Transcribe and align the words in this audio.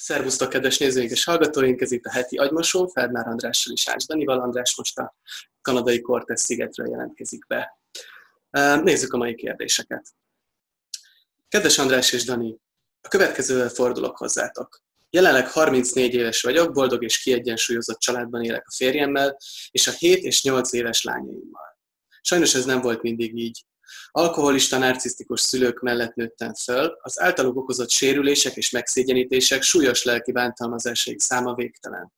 Szervusztok, 0.00 0.48
kedves 0.48 0.78
nézőink 0.78 1.10
és 1.10 1.24
hallgatóink! 1.24 1.80
Ez 1.80 1.90
itt 1.90 2.04
a 2.04 2.10
heti 2.10 2.36
agymosó, 2.36 2.86
Ferdmár 2.86 3.26
Andrással 3.26 3.72
és 3.72 3.88
Ács 3.88 4.06
Danival. 4.06 4.40
András 4.40 4.76
most 4.76 4.98
a 4.98 5.16
kanadai 5.60 6.00
Cortez 6.00 6.40
szigetről 6.40 6.88
jelentkezik 6.88 7.46
be. 7.46 7.78
Nézzük 8.82 9.12
a 9.12 9.16
mai 9.16 9.34
kérdéseket. 9.34 10.06
Kedves 11.48 11.78
András 11.78 12.12
és 12.12 12.24
Dani, 12.24 12.56
a 13.00 13.08
következővel 13.08 13.68
fordulok 13.68 14.16
hozzátok. 14.16 14.82
Jelenleg 15.10 15.48
34 15.48 16.14
éves 16.14 16.42
vagyok, 16.42 16.72
boldog 16.72 17.04
és 17.04 17.18
kiegyensúlyozott 17.18 17.98
családban 17.98 18.42
élek 18.42 18.66
a 18.66 18.74
férjemmel, 18.74 19.38
és 19.70 19.86
a 19.86 19.92
7 19.92 20.22
és 20.22 20.42
8 20.42 20.72
éves 20.72 21.02
lányaimmal. 21.02 21.78
Sajnos 22.20 22.54
ez 22.54 22.64
nem 22.64 22.80
volt 22.80 23.02
mindig 23.02 23.36
így. 23.36 23.64
Alkoholista, 24.10 24.78
narcisztikus 24.78 25.40
szülők 25.40 25.80
mellett 25.80 26.14
nőttem 26.14 26.54
föl, 26.54 26.98
az 27.00 27.20
általuk 27.20 27.56
okozott 27.56 27.90
sérülések 27.90 28.56
és 28.56 28.70
megszégyenítések 28.70 29.62
súlyos 29.62 30.04
lelki 30.04 30.32
bántalmazásaik 30.32 31.20
száma 31.20 31.54
végtelen. 31.54 32.12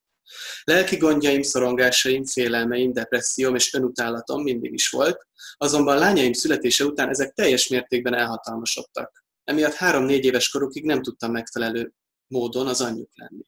Lelki 0.64 0.96
gondjaim, 0.96 1.42
szorongásaim, 1.42 2.24
félelmeim, 2.24 2.92
depresszióm 2.92 3.54
és 3.54 3.74
önutálatom 3.74 4.42
mindig 4.42 4.72
is 4.72 4.88
volt, 4.88 5.26
azonban 5.56 5.98
lányaim 5.98 6.32
születése 6.32 6.84
után 6.84 7.08
ezek 7.08 7.32
teljes 7.32 7.68
mértékben 7.68 8.14
elhatalmasodtak. 8.14 9.24
Emiatt 9.44 9.74
három-négy 9.74 10.24
éves 10.24 10.48
korukig 10.48 10.84
nem 10.84 11.02
tudtam 11.02 11.32
megfelelő 11.32 11.92
módon 12.26 12.66
az 12.66 12.80
anyjuk 12.80 13.10
lenni. 13.14 13.44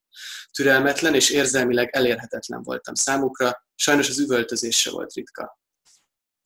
Türelmetlen 0.50 1.14
és 1.14 1.30
érzelmileg 1.30 1.96
elérhetetlen 1.96 2.62
voltam 2.62 2.94
számukra, 2.94 3.66
sajnos 3.74 4.08
az 4.08 4.18
üvöltözés 4.18 4.86
volt 4.86 5.12
ritka. 5.12 5.60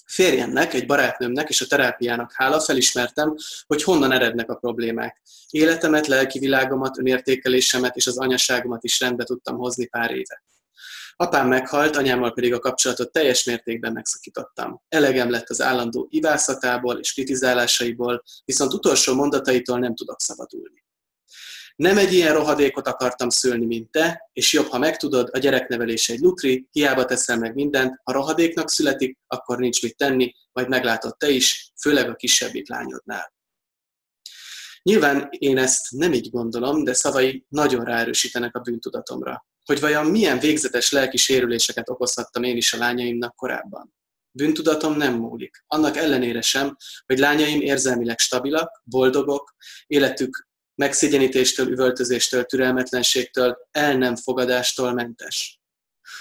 Férjemnek, 0.06 0.74
egy 0.74 0.87
barátnőmnek 0.87 1.49
és 1.49 1.60
a 1.60 1.66
terápiának 1.66 2.32
hála 2.35 2.60
felismertem, 2.60 3.35
hogy 3.66 3.82
honnan 3.82 4.12
erednek 4.12 4.51
a 4.51 4.54
problémák. 4.54 5.23
Életemet, 5.51 6.07
lelki 6.07 6.38
világomat, 6.38 6.99
önértékelésemet 6.99 7.96
és 7.96 8.07
az 8.07 8.18
anyaságomat 8.18 8.84
is 8.84 9.01
rendbe 9.01 9.24
tudtam 9.24 9.57
hozni 9.57 9.87
pár 9.87 10.10
éve. 10.10 10.45
Apám 11.16 11.49
meghalt, 11.49 11.96
anyámmal 11.96 12.32
pedig 12.32 12.54
a 12.54 12.59
kapcsolatot 12.59 13.12
teljes 13.12 13.45
mértékben 13.45 13.93
megszakítottam. 13.93 14.82
Elegem 14.88 15.30
lett 15.30 15.49
az 15.49 15.60
állandó 15.60 16.07
ivászatából 16.10 16.99
és 16.99 17.12
kritizálásaiból, 17.12 18.23
viszont 18.45 18.73
utolsó 18.73 19.15
mondataitól 19.15 19.79
nem 19.79 19.95
tudok 19.95 20.21
szabadulni. 20.21 20.84
Nem 21.77 21.99
egy 21.99 22.13
ilyen 22.13 22.35
rohadékot 22.35 22.87
akartam 22.87 23.29
szülni, 23.29 23.66
mint 23.66 23.91
te, 23.91 24.30
és 24.32 24.52
jobb, 24.52 24.66
ha 24.66 24.79
megtudod, 24.79 25.29
a 25.32 25.38
gyereknevelés 25.38 26.09
egy 26.09 26.21
lutri, 26.21 26.68
hiába 26.71 27.05
teszel 27.05 27.38
meg 27.38 27.55
mindent, 27.55 28.01
ha 28.02 28.13
rohadéknak 28.13 28.71
születik, 28.71 29.18
akkor 29.27 29.59
nincs 29.59 29.83
mit 29.83 29.96
tenni, 29.96 30.35
majd 30.52 30.68
meglátod 30.68 31.16
te 31.16 31.29
is, 31.29 31.73
főleg 31.80 32.09
a 32.09 32.15
kisebbik 32.15 32.68
lányodnál. 32.68 33.35
Nyilván 34.83 35.29
én 35.30 35.59
ezt 35.59 35.91
nem 35.91 36.13
így 36.13 36.30
gondolom, 36.30 36.85
de 36.85 36.93
szavai 36.93 37.45
nagyon 37.49 37.85
ráerősítenek 37.85 38.57
a 38.57 38.61
bűntudatomra. 38.61 39.46
Hogy 39.65 39.80
vajon 39.80 40.07
milyen 40.07 40.38
végzetes 40.38 40.90
lelki 40.90 41.16
sérüléseket 41.16 41.90
okozhattam 41.90 42.43
én 42.43 42.57
is 42.57 42.73
a 42.73 42.79
lányaimnak 42.79 43.35
korábban. 43.35 43.95
Bűntudatom 44.30 44.96
nem 44.96 45.15
múlik. 45.15 45.65
Annak 45.66 45.96
ellenére 45.96 46.40
sem, 46.40 46.77
hogy 47.07 47.18
lányaim 47.18 47.61
érzelmileg 47.61 48.18
stabilak, 48.18 48.83
boldogok, 48.85 49.55
életük 49.87 50.46
megszégyenítéstől, 50.77 51.71
üvöltözéstől, 51.71 52.45
türelmetlenségtől, 52.45 53.57
el 53.71 53.96
nem 53.96 54.16
fogadástól 54.16 54.93
mentes. 54.93 55.60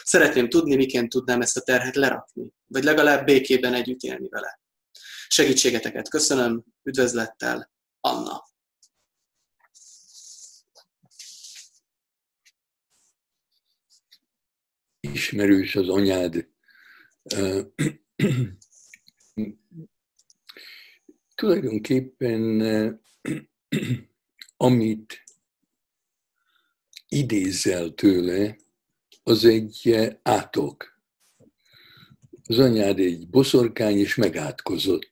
Szeretném 0.04 0.50
tudni, 0.50 0.76
miként 0.76 1.10
tudnám 1.10 1.42
ezt 1.42 1.58
a 1.58 1.62
terhet 1.62 1.96
lerakni, 1.96 2.54
vagy 2.68 2.84
legalább 2.84 3.26
békében 3.26 3.74
együtt 3.74 4.02
élni 4.02 4.30
vele. 4.30 4.60
Segítségeteket 5.28 6.10
köszönöm, 6.10 6.64
üdvözlettel, 6.84 7.72
Anna. 8.00 8.44
Ismerős 15.00 15.76
az 15.76 15.90
anyád. 15.90 16.48
Tulajdonképpen 21.36 22.42
amit 24.58 25.24
idézel 27.08 27.90
tőle, 27.90 28.58
az 29.24 29.46
egy 29.46 29.96
átok. 30.22 30.94
Az 32.48 32.60
anyád 32.60 33.00
egy 33.00 33.30
boszorkány, 33.30 33.98
és 33.98 34.16
megátkozott. 34.16 35.10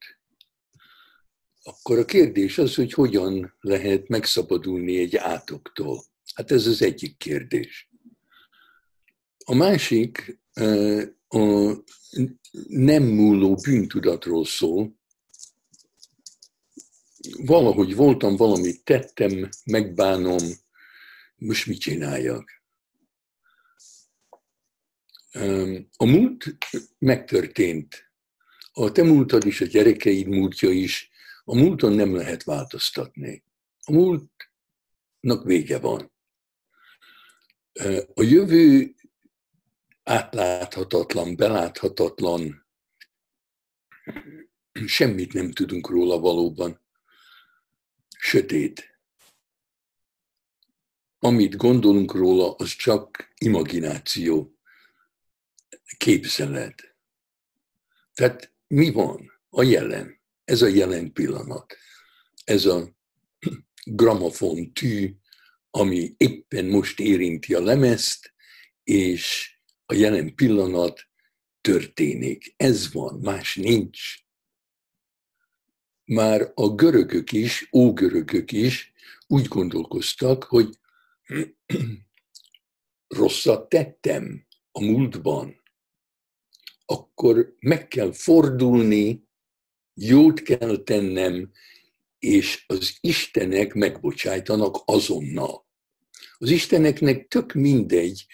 Akkor 1.63 1.97
a 1.97 2.05
kérdés 2.05 2.57
az, 2.57 2.75
hogy 2.75 2.93
hogyan 2.93 3.55
lehet 3.59 4.07
megszabadulni 4.07 4.97
egy 4.97 5.15
átoktól. 5.15 6.03
Hát 6.35 6.51
ez 6.51 6.67
az 6.67 6.81
egyik 6.81 7.17
kérdés. 7.17 7.89
A 9.45 9.53
másik 9.55 10.41
a 11.27 11.73
nem 12.67 13.03
múló 13.03 13.55
bűntudatról 13.55 14.45
szól, 14.45 14.95
valahogy 17.31 17.95
voltam, 17.95 18.35
valamit 18.35 18.84
tettem, 18.84 19.50
megbánom, 19.66 20.44
most 21.35 21.66
mit 21.66 21.79
csináljak? 21.79 22.61
A 25.97 26.06
múlt 26.06 26.57
megtörtént. 27.00 28.11
A 28.72 28.91
te 28.91 29.03
múltad 29.03 29.45
is, 29.45 29.61
a 29.61 29.66
gyerekeid 29.66 30.28
múltja 30.28 30.69
is, 30.69 31.09
a 31.44 31.56
múlton 31.56 31.94
nem 31.94 32.16
lehet 32.16 32.44
változtatni. 32.44 33.44
A 33.85 33.91
múltnak 33.91 35.44
vége 35.44 35.79
van. 35.79 36.11
A 38.13 38.23
jövő 38.23 38.95
átláthatatlan, 40.03 41.35
beláthatatlan, 41.35 42.66
semmit 44.85 45.34
nem 45.34 45.51
tudunk 45.51 45.90
róla 45.90 46.19
valóban 46.19 46.82
sötét. 48.23 48.97
Amit 51.19 51.56
gondolunk 51.56 52.13
róla, 52.13 52.56
az 52.56 52.75
csak 52.75 53.34
imagináció, 53.38 54.57
képzelet. 55.97 56.95
Tehát 58.13 58.53
mi 58.67 58.91
van? 58.91 59.31
A 59.50 59.63
jelen. 59.63 60.22
Ez 60.44 60.61
a 60.61 60.67
jelen 60.67 61.13
pillanat. 61.13 61.78
Ez 62.44 62.66
a 62.66 62.95
gramofon 63.84 64.73
tű, 64.73 65.16
ami 65.69 66.13
éppen 66.17 66.66
most 66.66 67.00
érinti 67.00 67.53
a 67.53 67.61
lemezt, 67.61 68.34
és 68.84 69.55
a 69.85 69.94
jelen 69.94 70.35
pillanat 70.35 71.07
történik. 71.61 72.53
Ez 72.57 72.91
van, 72.91 73.19
más 73.19 73.55
nincs 73.55 74.22
már 76.06 76.52
a 76.56 76.69
görögök 76.69 77.31
is, 77.31 77.69
ógörögök 77.74 78.52
is 78.52 78.94
úgy 79.28 79.47
gondolkoztak, 79.47 80.44
hogy 80.44 80.78
rosszat 83.08 83.69
tettem 83.69 84.46
a 84.72 84.84
múltban, 84.84 85.62
akkor 86.86 87.56
meg 87.59 87.88
kell 87.88 88.12
fordulni, 88.12 89.28
jót 89.94 90.41
kell 90.41 90.78
tennem, 90.78 91.52
és 92.20 92.64
az 92.68 92.97
Istenek 93.02 93.74
megbocsájtanak 93.74 94.78
azonnal. 94.85 95.68
Az 96.38 96.50
Isteneknek 96.50 97.28
tök 97.28 97.53
mindegy, 97.53 98.25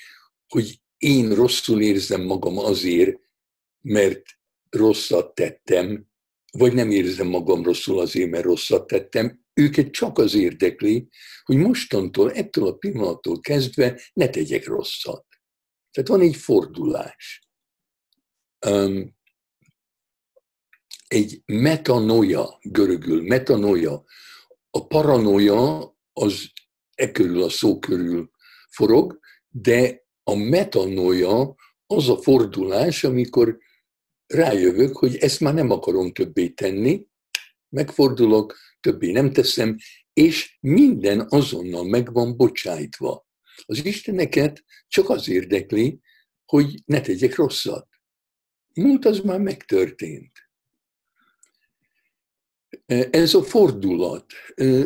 hogy 0.47 0.81
én 0.97 1.34
rosszul 1.34 1.81
érzem 1.81 2.22
magam 2.22 2.57
azért, 2.57 3.19
mert 3.81 4.22
rosszat 4.69 5.36
tettem, 5.36 6.08
vagy 6.51 6.74
nem 6.74 6.92
érzem 6.92 7.28
magam 7.28 7.63
rosszul 7.63 8.00
azért, 8.00 8.30
mert 8.30 8.44
rosszat 8.44 8.88
tettem, 8.88 9.46
őket 9.54 9.92
csak 9.92 10.18
az 10.18 10.34
érdekli, 10.34 11.07
hogy 11.44 11.57
mostantól, 11.57 12.31
ettől 12.31 12.68
a 12.68 12.74
pillanattól 12.74 13.40
kezdve 13.40 14.01
ne 14.13 14.30
tegyek 14.30 14.68
rosszat. 14.68 15.25
Tehát 15.92 16.10
van 16.10 16.22
egy 16.22 16.36
fordulás. 16.36 17.48
Um, 18.68 19.18
egy 21.07 21.42
metanoia, 21.46 22.60
görögül, 22.62 23.22
metanoia. 23.22 24.04
A 24.69 24.88
paranoia 24.88 25.96
az 26.13 26.51
e 26.96 27.12
körül 27.12 27.44
a 27.44 27.50
szó 27.50 27.80
körül 27.80 28.31
forog, 28.69 29.19
de 29.48 30.06
a 30.24 30.36
metanoia 30.36 31.56
az 31.88 32.10
a 32.10 32.18
fordulás, 32.18 33.04
amikor 33.04 33.57
rájövök, 34.33 34.97
hogy 34.97 35.15
ezt 35.15 35.39
már 35.39 35.53
nem 35.53 35.69
akarom 35.69 36.11
többé 36.11 36.47
tenni, 36.47 37.05
megfordulok, 37.69 38.57
többé 38.79 39.11
nem 39.11 39.33
teszem, 39.33 39.77
és 40.13 40.57
minden 40.59 41.25
azonnal 41.29 41.83
meg 41.83 42.13
van 42.13 42.37
bocsájtva. 42.37 43.27
Az 43.65 43.85
Isteneket 43.85 44.63
csak 44.87 45.09
az 45.09 45.29
érdekli, 45.29 45.99
hogy 46.45 46.81
ne 46.85 47.01
tegyek 47.01 47.35
rosszat. 47.35 47.87
Múlt 48.73 49.05
az 49.05 49.19
már 49.19 49.39
megtörtént. 49.39 50.31
Ez 53.11 53.33
a 53.33 53.43
fordulat. 53.43 54.25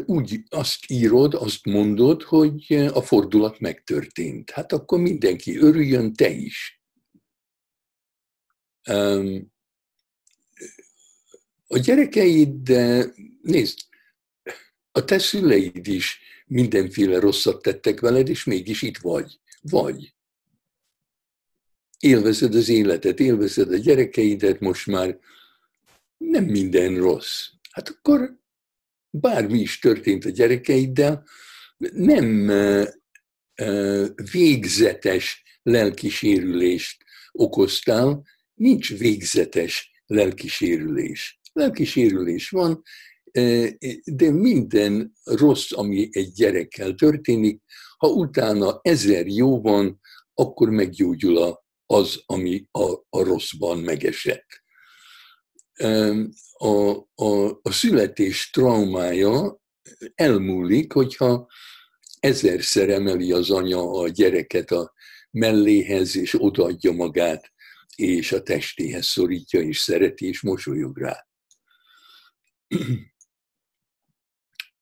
Úgy 0.06 0.44
azt 0.50 0.92
írod, 0.92 1.34
azt 1.34 1.66
mondod, 1.66 2.22
hogy 2.22 2.74
a 2.74 3.02
fordulat 3.02 3.60
megtörtént. 3.60 4.50
Hát 4.50 4.72
akkor 4.72 5.00
mindenki 5.00 5.58
örüljön, 5.58 6.14
te 6.14 6.30
is. 6.30 6.83
A 11.68 11.78
gyerekeid, 11.78 12.70
nézd, 13.42 13.80
a 14.92 15.06
te 15.06 15.20
szüleid 15.20 15.88
is 15.88 16.20
mindenféle 16.46 17.20
rosszat 17.20 17.62
tettek 17.62 18.00
veled, 18.00 18.30
és 18.30 18.44
mégis 18.44 18.82
itt 18.82 18.98
vagy. 18.98 19.40
Vagy. 19.62 20.14
Élvezed 22.00 22.56
az 22.56 22.70
életet, 22.70 23.20
élvezed 23.20 23.72
a 23.72 23.78
gyerekeidet, 23.78 24.60
most 24.60 24.88
már 24.88 25.20
nem 26.18 26.44
minden 26.44 26.96
rossz. 26.96 27.48
Hát 27.72 27.90
akkor 27.90 28.38
bármi 29.10 29.60
is 29.60 29.80
történt 29.80 30.26
a 30.26 30.30
gyerekeiddel, 30.30 31.28
nem 31.94 32.46
végzetes 34.32 35.44
lelkisérülést 35.64 37.04
okoztál, 37.32 38.26
nincs 38.64 38.98
végzetes 38.98 39.92
lelkisérülés. 40.06 41.40
Lelkisérülés 41.54 42.50
van, 42.50 42.82
de 44.04 44.32
minden 44.32 45.14
rossz, 45.24 45.72
ami 45.72 46.10
egy 46.12 46.32
gyerekkel 46.32 46.94
történik, 46.94 47.62
ha 47.98 48.08
utána 48.08 48.80
ezer 48.82 49.28
jó 49.28 49.62
van, 49.62 50.00
akkor 50.34 50.70
meggyógyul 50.70 51.62
az, 51.86 52.22
ami 52.26 52.68
a, 52.72 52.92
a 52.92 53.24
rosszban 53.24 53.80
megesett. 53.80 54.62
A, 56.54 56.92
a, 57.16 57.60
a 57.62 57.72
születés 57.72 58.50
traumája 58.50 59.62
elmúlik, 60.16 60.92
hogyha 60.94 61.48
ezerszer 62.20 62.90
emeli 62.90 63.32
az 63.32 63.50
anya 63.50 63.92
a 63.92 64.08
gyereket 64.08 64.72
a 64.72 64.94
melléhez, 65.32 66.16
és 66.16 66.36
odaadja 66.42 66.92
magát, 66.92 67.53
és 67.96 68.32
a 68.32 68.44
testéhez 68.44 69.06
szorítja, 69.06 69.62
és 69.62 69.80
szereti, 69.80 70.28
és 70.28 70.42
mosolyog 70.42 70.98
rá. 70.98 71.28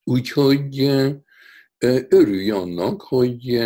Úgyhogy 0.03 0.79
örülj 2.09 2.49
annak, 2.49 3.01
hogy 3.01 3.61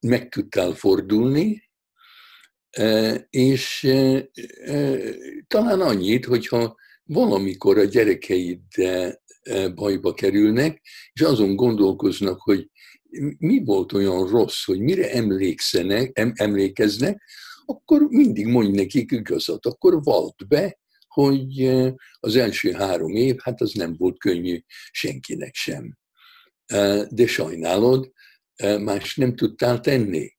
meg 0.00 0.28
tudtál 0.28 0.72
fordulni, 0.72 1.70
és 3.30 3.80
talán 5.46 5.80
annyit, 5.80 6.24
hogyha 6.24 6.76
valamikor 7.04 7.78
a 7.78 7.84
gyerekeid 7.84 8.60
bajba 9.74 10.14
kerülnek, 10.14 10.80
és 11.12 11.20
azon 11.20 11.56
gondolkoznak, 11.56 12.40
hogy 12.40 12.70
mi 13.38 13.64
volt 13.64 13.92
olyan 13.92 14.28
rossz, 14.28 14.64
hogy 14.64 14.80
mire 14.80 15.12
emlékszenek, 15.12 16.18
em, 16.18 16.32
emlékeznek, 16.34 17.22
akkor 17.70 18.02
mindig 18.08 18.46
mondj 18.46 18.76
nekik 18.76 19.10
igazat, 19.10 19.66
akkor 19.66 20.02
vald 20.02 20.46
be, 20.48 20.78
hogy 21.08 21.68
az 22.18 22.36
első 22.36 22.72
három 22.72 23.14
év, 23.14 23.36
hát 23.38 23.60
az 23.60 23.72
nem 23.72 23.94
volt 23.96 24.18
könnyű 24.18 24.60
senkinek 24.90 25.54
sem. 25.54 25.98
De 27.08 27.26
sajnálod, 27.26 28.12
más 28.80 29.16
nem 29.16 29.36
tudtál 29.36 29.80
tenni. 29.80 30.36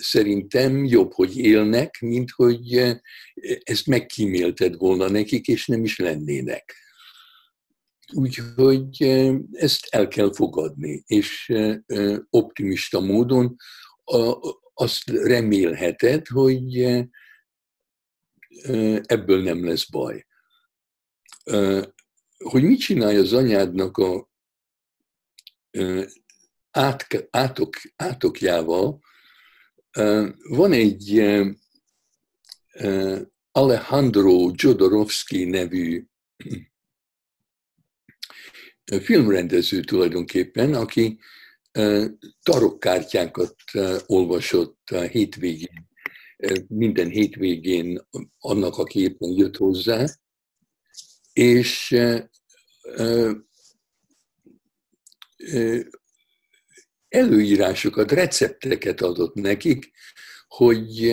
Szerintem 0.00 0.84
jobb, 0.84 1.12
hogy 1.12 1.38
élnek, 1.38 2.00
mint 2.00 2.30
hogy 2.30 2.98
ezt 3.62 3.86
megkímélted 3.86 4.76
volna 4.76 5.08
nekik, 5.08 5.46
és 5.46 5.66
nem 5.66 5.84
is 5.84 5.98
lennének. 5.98 6.74
Úgyhogy 8.12 9.02
ezt 9.52 9.86
el 9.90 10.08
kell 10.08 10.32
fogadni, 10.34 11.02
és 11.06 11.52
optimista 12.30 13.00
módon 13.00 13.56
azt 14.74 15.08
remélheted, 15.08 16.26
hogy 16.26 16.80
ebből 19.02 19.42
nem 19.42 19.64
lesz 19.64 19.90
baj. 19.90 20.26
Hogy 22.36 22.62
mit 22.62 22.80
csinálja 22.80 23.20
az 23.20 23.32
anyádnak 23.32 23.96
a 23.96 24.30
át, 26.70 27.28
átok, 27.30 27.74
átokjával, 27.96 29.00
van 30.48 30.72
egy 30.72 31.18
Alejandro 33.50 34.50
Jodorowsky 34.54 35.44
nevű 35.44 36.04
filmrendező 39.02 39.80
tulajdonképpen, 39.80 40.74
aki 40.74 41.18
tarokkártyákat 42.42 43.54
olvasott 44.06 44.90
hétvégén, 45.10 45.88
minden 46.68 47.08
hétvégén 47.08 48.08
annak, 48.38 48.78
aki 48.78 49.00
éppen 49.00 49.30
jött 49.30 49.56
hozzá, 49.56 50.06
és 51.32 51.96
előírásokat, 57.08 58.12
recepteket 58.12 59.00
adott 59.00 59.34
nekik, 59.34 59.90
hogy 60.46 61.12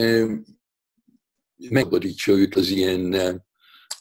megabadítsa 1.69 2.31
őt 2.31 2.55
az 2.55 2.69
ilyen 2.69 3.15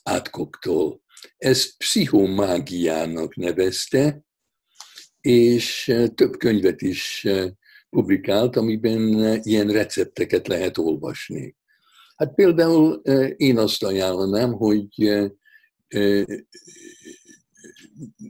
átkoktól. 0.02 1.02
Ezt 1.36 1.76
pszichomágiának 1.76 3.36
nevezte, 3.36 4.24
és 5.20 5.94
több 6.14 6.37
könyvet 6.37 6.82
is 6.82 7.26
publikált, 7.90 8.56
amiben 8.56 9.00
ilyen 9.43 9.69
recepteket 9.69 10.49
lehet 10.49 10.78
olvasni. 10.78 11.56
Hát 12.17 12.34
például 12.34 12.94
én 13.37 13.58
azt 13.58 13.82
ajánlanám, 13.82 14.52
hogy 14.52 15.20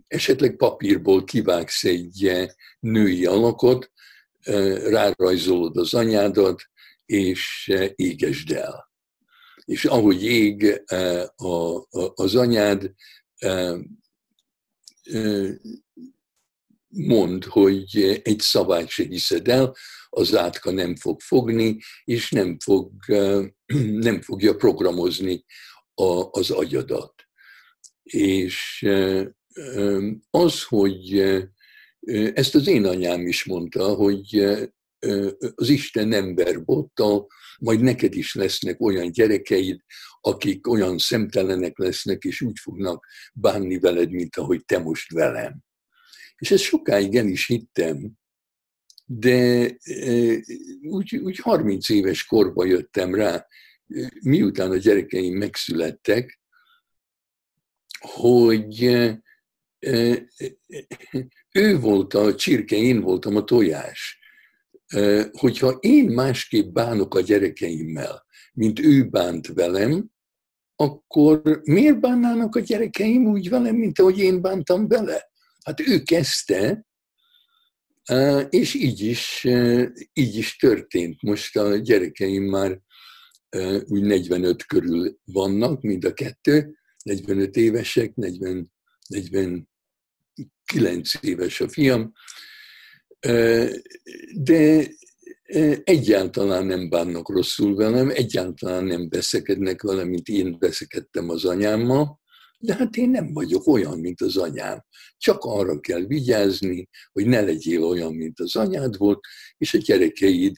esetleg 0.07 0.57
papírból 0.57 1.25
kivágsz 1.25 1.85
egy 1.85 2.49
női 2.81 3.27
alakot, 3.27 3.91
rárajzolod 4.89 5.77
az 5.77 5.95
anyádat, 5.95 6.63
és 7.07 7.73
égesd 7.95 8.51
el. 8.51 8.91
És 9.65 9.85
ahogy 9.85 10.25
ég 10.25 10.83
az 12.15 12.35
anyád, 12.35 12.95
mond, 16.91 17.45
hogy 17.45 18.21
egy 18.23 18.41
szabályt 18.41 18.89
se 18.89 19.05
hiszed 19.05 19.49
el, 19.49 19.75
az 20.09 20.37
átka 20.37 20.71
nem 20.71 20.97
fog 20.97 21.21
fogni, 21.21 21.79
és 22.05 22.31
nem, 22.31 22.57
fog, 22.59 22.93
nem 24.09 24.21
fogja 24.21 24.55
programozni 24.55 25.45
az 26.31 26.51
agyadat. 26.51 27.15
És 28.03 28.87
az, 30.31 30.65
hogy 30.65 31.19
ezt 32.35 32.55
az 32.55 32.67
én 32.67 32.85
anyám 32.85 33.27
is 33.27 33.45
mondta, 33.45 33.95
hogy 33.95 34.37
az 35.55 35.69
Isten 35.69 36.13
ember 36.13 36.65
bottal, 36.65 37.27
majd 37.61 37.81
neked 37.81 38.15
is 38.15 38.35
lesznek 38.35 38.81
olyan 38.81 39.13
gyerekeid, 39.13 39.81
akik 40.21 40.69
olyan 40.69 40.99
szemtelenek 40.99 41.79
lesznek, 41.79 42.23
és 42.23 42.41
úgy 42.41 42.59
fognak 42.59 43.07
bánni 43.35 43.79
veled, 43.79 44.11
mint 44.11 44.37
ahogy 44.37 44.65
te 44.65 44.79
most 44.79 45.13
velem. 45.13 45.63
És 46.41 46.51
ezt 46.51 46.63
sokáig 46.63 47.17
el 47.17 47.27
is 47.27 47.47
hittem, 47.47 48.13
de 49.05 49.69
úgy, 50.83 51.17
úgy 51.17 51.39
30 51.39 51.89
éves 51.89 52.25
korba 52.27 52.65
jöttem 52.65 53.15
rá, 53.15 53.47
miután 54.23 54.71
a 54.71 54.77
gyerekeim 54.77 55.37
megszülettek, 55.37 56.41
hogy 58.01 58.85
ő 61.53 61.79
volt 61.81 62.15
a 62.15 62.35
csirke, 62.35 62.77
én 62.77 63.01
voltam 63.01 63.37
a 63.37 63.45
tojás. 63.45 64.19
Hogyha 65.33 65.71
én 65.71 66.05
másképp 66.05 66.73
bánok 66.73 67.15
a 67.15 67.21
gyerekeimmel, 67.21 68.27
mint 68.53 68.79
ő 68.79 69.09
bánt 69.09 69.47
velem, 69.47 70.11
akkor 70.77 71.61
miért 71.65 72.01
bánnának 72.01 72.57
a 72.57 72.61
gyerekeim 72.61 73.27
úgy 73.27 73.49
velem, 73.49 73.77
mint 73.77 73.99
ahogy 73.99 74.19
én 74.19 74.41
bántam 74.41 74.89
vele? 74.89 75.30
Hát 75.65 75.81
ő 75.81 76.03
kezdte, 76.03 76.87
és 78.51 78.75
így 78.75 79.01
is, 79.01 79.45
így 80.13 80.37
is 80.37 80.57
történt. 80.57 81.23
Most 81.23 81.57
a 81.57 81.77
gyerekeim 81.77 82.43
már 82.43 82.81
úgy 83.85 84.03
45 84.03 84.67
körül 84.67 85.19
vannak, 85.25 85.83
mind 85.83 86.05
a 86.05 86.13
kettő, 86.13 86.79
45 87.05 87.57
évesek, 87.57 88.15
40, 88.15 88.73
49 89.09 89.67
éves 91.21 91.61
a 91.61 91.69
fiam, 91.69 92.13
de 94.35 94.89
egyáltalán 95.85 96.67
nem 96.67 96.89
bánnak 96.89 97.29
rosszul 97.29 97.75
velem, 97.75 98.11
egyáltalán 98.11 98.85
nem 98.85 99.09
beszekednek 99.09 99.83
velem, 99.83 100.09
mint 100.09 100.29
én 100.29 100.59
beszekedtem 100.59 101.29
az 101.29 101.45
anyámmal, 101.45 102.20
De 102.63 102.75
hát 102.75 102.97
én 102.97 103.11
nem 103.11 103.33
vagyok 103.33 103.67
olyan, 103.67 103.99
mint 103.99 104.21
az 104.21 104.37
anyám. 104.37 104.85
Csak 105.17 105.45
arra 105.45 105.81
kell 105.81 106.01
vigyázni, 106.01 106.89
hogy 107.13 107.27
ne 107.27 107.41
legyél 107.41 107.85
olyan, 107.85 108.15
mint 108.15 108.41
az 108.41 108.57
anyád 108.57 108.97
volt, 108.97 109.21
és 109.57 109.75
a 109.75 109.79
gyerekeid 109.79 110.57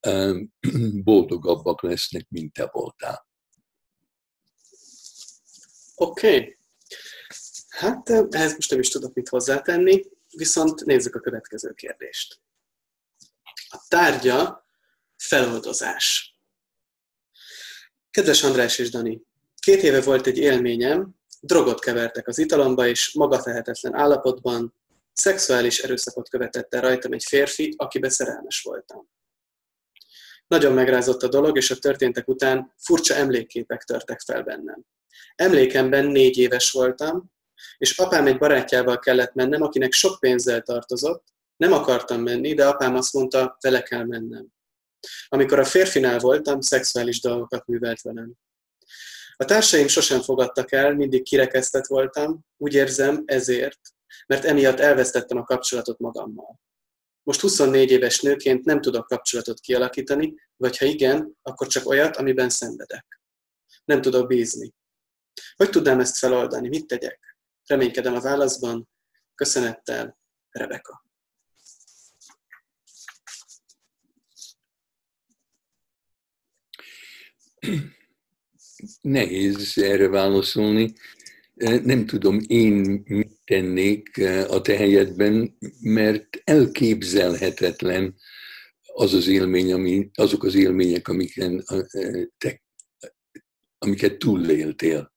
boldogabbak 1.04 1.82
lesznek, 1.82 2.26
mint 2.28 2.52
te 2.52 2.68
voltál. 2.72 3.28
Oké. 5.94 6.26
Okay. 6.26 6.56
Hát 7.68 8.10
ehhez 8.10 8.54
most 8.54 8.70
nem 8.70 8.80
is 8.80 8.88
tudok 8.88 9.14
mit 9.14 9.28
hozzátenni, 9.28 10.02
viszont 10.30 10.84
nézzük 10.84 11.14
a 11.14 11.20
következő 11.20 11.72
kérdést. 11.72 12.40
A 13.68 13.84
tárgya 13.88 14.66
feloldozás. 15.16 16.38
Kedves 18.10 18.42
András 18.42 18.78
és 18.78 18.90
Dani, 18.90 19.22
két 19.64 19.82
éve 19.82 20.00
volt 20.00 20.26
egy 20.26 20.38
élményem, 20.38 21.14
drogot 21.40 21.80
kevertek 21.80 22.28
az 22.28 22.38
italomba, 22.38 22.86
és 22.86 23.12
magatehetetlen 23.12 23.94
állapotban 23.94 24.74
szexuális 25.12 25.78
erőszakot 25.78 26.28
követett 26.28 26.74
el 26.74 26.80
rajtam 26.80 27.12
egy 27.12 27.24
férfi, 27.24 27.74
akibe 27.76 28.08
szerelmes 28.08 28.62
voltam. 28.62 29.08
Nagyon 30.46 30.72
megrázott 30.72 31.22
a 31.22 31.28
dolog, 31.28 31.56
és 31.56 31.70
a 31.70 31.76
történtek 31.76 32.28
után 32.28 32.74
furcsa 32.76 33.14
emlékképek 33.14 33.82
törtek 33.82 34.20
fel 34.20 34.42
bennem. 34.42 34.84
Emlékemben 35.34 36.04
négy 36.04 36.38
éves 36.38 36.70
voltam, 36.70 37.32
és 37.78 37.98
apám 37.98 38.26
egy 38.26 38.38
barátjával 38.38 38.98
kellett 38.98 39.34
mennem, 39.34 39.62
akinek 39.62 39.92
sok 39.92 40.20
pénzzel 40.20 40.62
tartozott, 40.62 41.24
nem 41.56 41.72
akartam 41.72 42.20
menni, 42.20 42.54
de 42.54 42.66
apám 42.66 42.94
azt 42.94 43.12
mondta, 43.12 43.56
vele 43.60 43.82
kell 43.82 44.04
mennem. 44.04 44.46
Amikor 45.28 45.58
a 45.58 45.64
férfinál 45.64 46.18
voltam, 46.18 46.60
szexuális 46.60 47.20
dolgokat 47.20 47.66
művelt 47.66 48.02
velem. 48.02 48.32
A 49.36 49.44
társaim 49.44 49.86
sosem 49.86 50.20
fogadtak 50.20 50.72
el, 50.72 50.94
mindig 50.94 51.22
kirekesztett 51.22 51.86
voltam, 51.86 52.40
úgy 52.56 52.74
érzem 52.74 53.22
ezért, 53.26 53.80
mert 54.26 54.44
emiatt 54.44 54.80
elvesztettem 54.80 55.38
a 55.38 55.44
kapcsolatot 55.44 55.98
magammal. 55.98 56.60
Most 57.22 57.40
24 57.40 57.90
éves 57.90 58.20
nőként 58.20 58.64
nem 58.64 58.80
tudok 58.80 59.06
kapcsolatot 59.06 59.60
kialakítani, 59.60 60.34
vagy 60.56 60.78
ha 60.78 60.84
igen, 60.84 61.36
akkor 61.42 61.66
csak 61.66 61.86
olyat, 61.86 62.16
amiben 62.16 62.48
szenvedek. 62.48 63.20
Nem 63.84 64.00
tudok 64.00 64.26
bízni. 64.26 64.74
Hogy 65.56 65.70
tudnám 65.70 66.00
ezt 66.00 66.18
feloldani? 66.18 66.68
Mit 66.68 66.86
tegyek? 66.86 67.36
Reménykedem 67.66 68.14
a 68.14 68.20
válaszban. 68.20 68.88
Köszönettel, 69.34 70.18
Rebeka. 70.50 71.04
Nehéz 79.04 79.78
erre 79.78 80.08
válaszolni. 80.08 80.92
Nem 81.82 82.06
tudom 82.06 82.40
én 82.46 83.02
mit 83.04 83.40
tennék 83.44 84.18
a 84.48 84.60
te 84.60 84.76
helyedben, 84.76 85.56
mert 85.80 86.40
elképzelhetetlen 86.44 88.14
az 88.82 89.14
az 89.14 89.26
élmény, 89.26 89.72
ami, 89.72 90.10
azok 90.14 90.44
az 90.44 90.54
élmények, 90.54 91.08
amiken 91.08 91.64
te, 92.38 92.62
amiket 93.78 94.18
túléltél. 94.18 95.12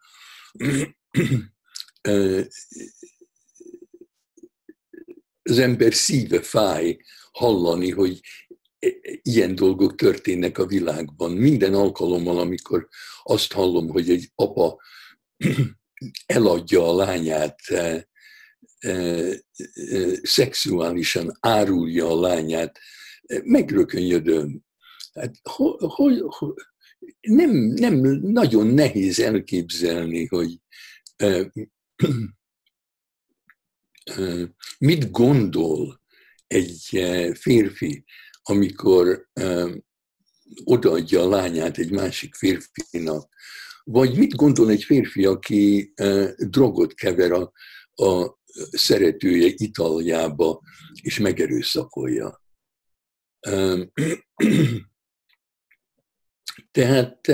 Az 5.43 5.59
ember 5.59 5.93
szíve 5.93 6.41
fáj 6.41 6.97
hallani, 7.31 7.91
hogy 7.91 8.19
ilyen 9.21 9.55
dolgok 9.55 9.95
történnek 9.95 10.57
a 10.57 10.65
világban. 10.65 11.31
Minden 11.31 11.73
alkalommal, 11.73 12.39
amikor 12.39 12.87
azt 13.23 13.53
hallom, 13.53 13.89
hogy 13.89 14.09
egy 14.09 14.31
apa 14.35 14.81
eladja 16.25 16.87
a 16.87 16.95
lányát, 16.95 17.59
e, 17.67 18.07
e, 18.79 18.89
e, 18.89 19.33
szexuálisan 20.21 21.37
árulja 21.39 22.07
a 22.07 22.19
lányát, 22.19 22.79
megrökönyödöm. 23.43 24.65
Hát, 25.13 25.35
hogy, 25.77 26.23
nem, 27.21 27.51
nem 27.55 27.95
nagyon 28.21 28.67
nehéz 28.67 29.19
elképzelni, 29.19 30.25
hogy 30.25 30.59
mit 34.79 35.11
gondol 35.11 36.01
egy 36.47 37.05
férfi, 37.33 38.03
amikor 38.49 39.27
odaadja 40.63 41.21
a 41.21 41.29
lányát 41.29 41.77
egy 41.77 41.91
másik 41.91 42.35
férfinak, 42.35 43.29
vagy 43.83 44.17
mit 44.17 44.35
gondol 44.35 44.69
egy 44.69 44.83
férfi, 44.83 45.25
aki 45.25 45.93
drogot 46.37 46.93
kever 46.93 47.31
a, 47.31 47.51
a 48.03 48.37
szeretője 48.71 49.53
italjába, 49.55 50.61
és 51.01 51.19
megerőszakolja. 51.19 52.41
Tehát 56.71 57.31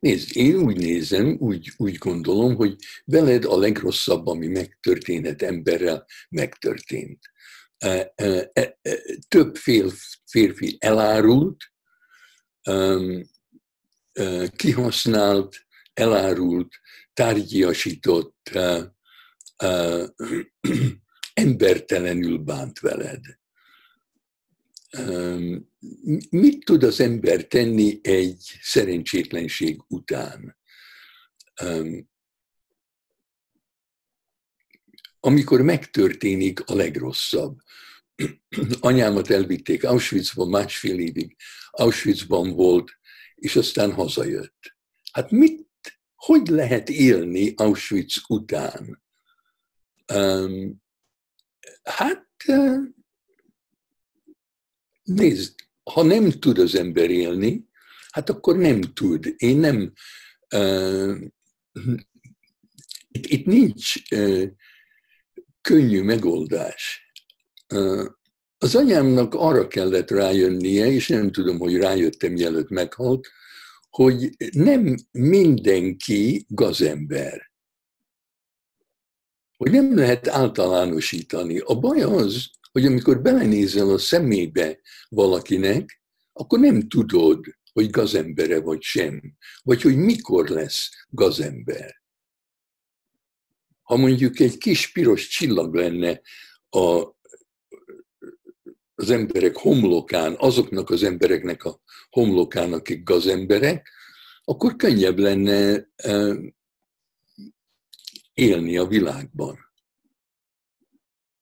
nézd, 0.00 0.36
én 0.36 0.56
úgy 0.56 0.76
nézem, 0.76 1.36
úgy, 1.38 1.72
úgy 1.76 1.96
gondolom, 1.96 2.54
hogy 2.54 2.76
veled 3.04 3.44
a 3.44 3.58
legrosszabb, 3.58 4.26
ami 4.26 4.46
megtörténhet 4.46 5.42
emberrel, 5.42 6.06
megtörtént. 6.28 7.18
E, 7.80 8.12
e, 8.16 8.50
e, 8.52 8.78
több 9.28 9.56
férfi 10.26 10.76
elárult, 10.78 11.56
kihasznált, 14.56 15.66
elárult, 15.92 16.74
tárgyiasított, 17.12 18.50
embertelenül 21.34 22.38
bánt 22.38 22.78
veled. 22.78 23.24
Mit 26.30 26.64
tud 26.64 26.82
az 26.82 27.00
ember 27.00 27.44
tenni 27.44 27.98
egy 28.02 28.58
szerencsétlenség 28.62 29.82
után? 29.88 30.56
Amikor 35.20 35.62
megtörténik 35.62 36.60
a 36.60 36.74
legrosszabb, 36.74 37.58
anyámat 38.80 39.30
elvitték 39.30 39.84
Auschwitzban 39.84 40.48
másfél 40.48 40.98
évig, 40.98 41.36
Auschwitzban 41.70 42.50
volt, 42.50 42.98
és 43.34 43.56
aztán 43.56 43.92
hazajött. 43.92 44.76
Hát 45.12 45.30
mit, 45.30 45.68
hogy 46.14 46.48
lehet 46.48 46.88
élni 46.88 47.52
Auschwitz 47.56 48.22
után? 48.28 49.02
Um, 50.12 50.82
hát 51.82 52.26
nézd, 55.02 55.54
ha 55.82 56.02
nem 56.02 56.30
tud 56.30 56.58
az 56.58 56.74
ember 56.74 57.10
élni, 57.10 57.68
hát 58.10 58.30
akkor 58.30 58.56
nem 58.56 58.80
tud. 58.80 59.34
Én 59.36 59.56
nem, 59.58 59.92
uh, 60.54 61.16
itt, 63.08 63.26
itt 63.26 63.46
nincs 63.46 63.94
uh, 64.10 64.50
könnyű 65.60 66.02
megoldás. 66.02 67.10
Az 68.58 68.74
anyámnak 68.74 69.34
arra 69.34 69.68
kellett 69.68 70.10
rájönnie, 70.10 70.86
és 70.86 71.08
nem 71.08 71.30
tudom, 71.30 71.58
hogy 71.58 71.76
rájöttem, 71.76 72.32
mielőtt 72.32 72.68
meghalt, 72.68 73.28
hogy 73.90 74.30
nem 74.52 74.96
mindenki 75.10 76.44
gazember. 76.48 77.50
Hogy 79.56 79.70
nem 79.70 79.96
lehet 79.96 80.28
általánosítani. 80.28 81.58
A 81.58 81.74
baj 81.74 82.02
az, 82.02 82.50
hogy 82.72 82.86
amikor 82.86 83.22
belenézel 83.22 83.90
a 83.90 83.98
szemébe 83.98 84.80
valakinek, 85.08 86.02
akkor 86.32 86.58
nem 86.58 86.88
tudod, 86.88 87.44
hogy 87.72 87.90
gazembere 87.90 88.60
vagy 88.60 88.82
sem, 88.82 89.36
vagy 89.62 89.82
hogy 89.82 89.96
mikor 89.96 90.48
lesz 90.48 90.90
gazember. 91.08 91.99
Ha 93.90 93.96
mondjuk 93.96 94.40
egy 94.40 94.58
kis 94.58 94.92
piros 94.92 95.28
csillag 95.28 95.74
lenne 95.74 96.20
a, 96.68 97.14
az 98.94 99.10
emberek 99.10 99.56
homlokán, 99.56 100.34
azoknak 100.38 100.90
az 100.90 101.02
embereknek 101.02 101.64
a 101.64 101.80
homlokán, 102.10 102.72
akik 102.72 103.02
gazemberek, 103.02 103.90
akkor 104.44 104.76
könnyebb 104.76 105.18
lenne 105.18 105.88
élni 108.34 108.76
a 108.76 108.86
világban. 108.86 109.58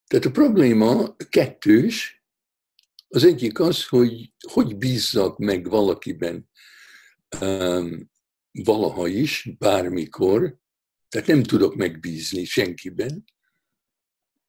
Tehát 0.07 0.25
a 0.25 0.31
probléma 0.31 1.17
kettős. 1.29 2.23
Az 3.09 3.25
egyik 3.25 3.61
az, 3.61 3.89
hogy 3.89 4.33
hogy 4.53 4.77
bízzak 4.77 5.39
meg 5.39 5.69
valakiben 5.69 6.51
um, 7.41 8.11
valaha 8.53 9.07
is, 9.07 9.51
bármikor, 9.59 10.59
tehát 11.09 11.27
nem 11.27 11.43
tudok 11.43 11.75
megbízni 11.75 12.45
senkiben, 12.45 13.25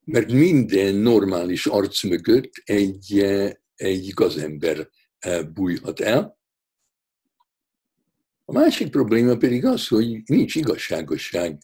mert 0.03 0.31
minden 0.31 0.95
normális 0.95 1.65
arc 1.65 2.03
mögött 2.03 2.51
egy, 2.63 3.19
egy 3.75 4.09
gazember 4.13 4.89
eh, 5.19 5.43
bújhat 5.43 5.99
el. 5.99 6.37
A 8.45 8.51
másik 8.51 8.89
probléma 8.89 9.37
pedig 9.37 9.65
az, 9.65 9.87
hogy 9.87 10.21
nincs 10.25 10.55
igazságosság 10.55 11.57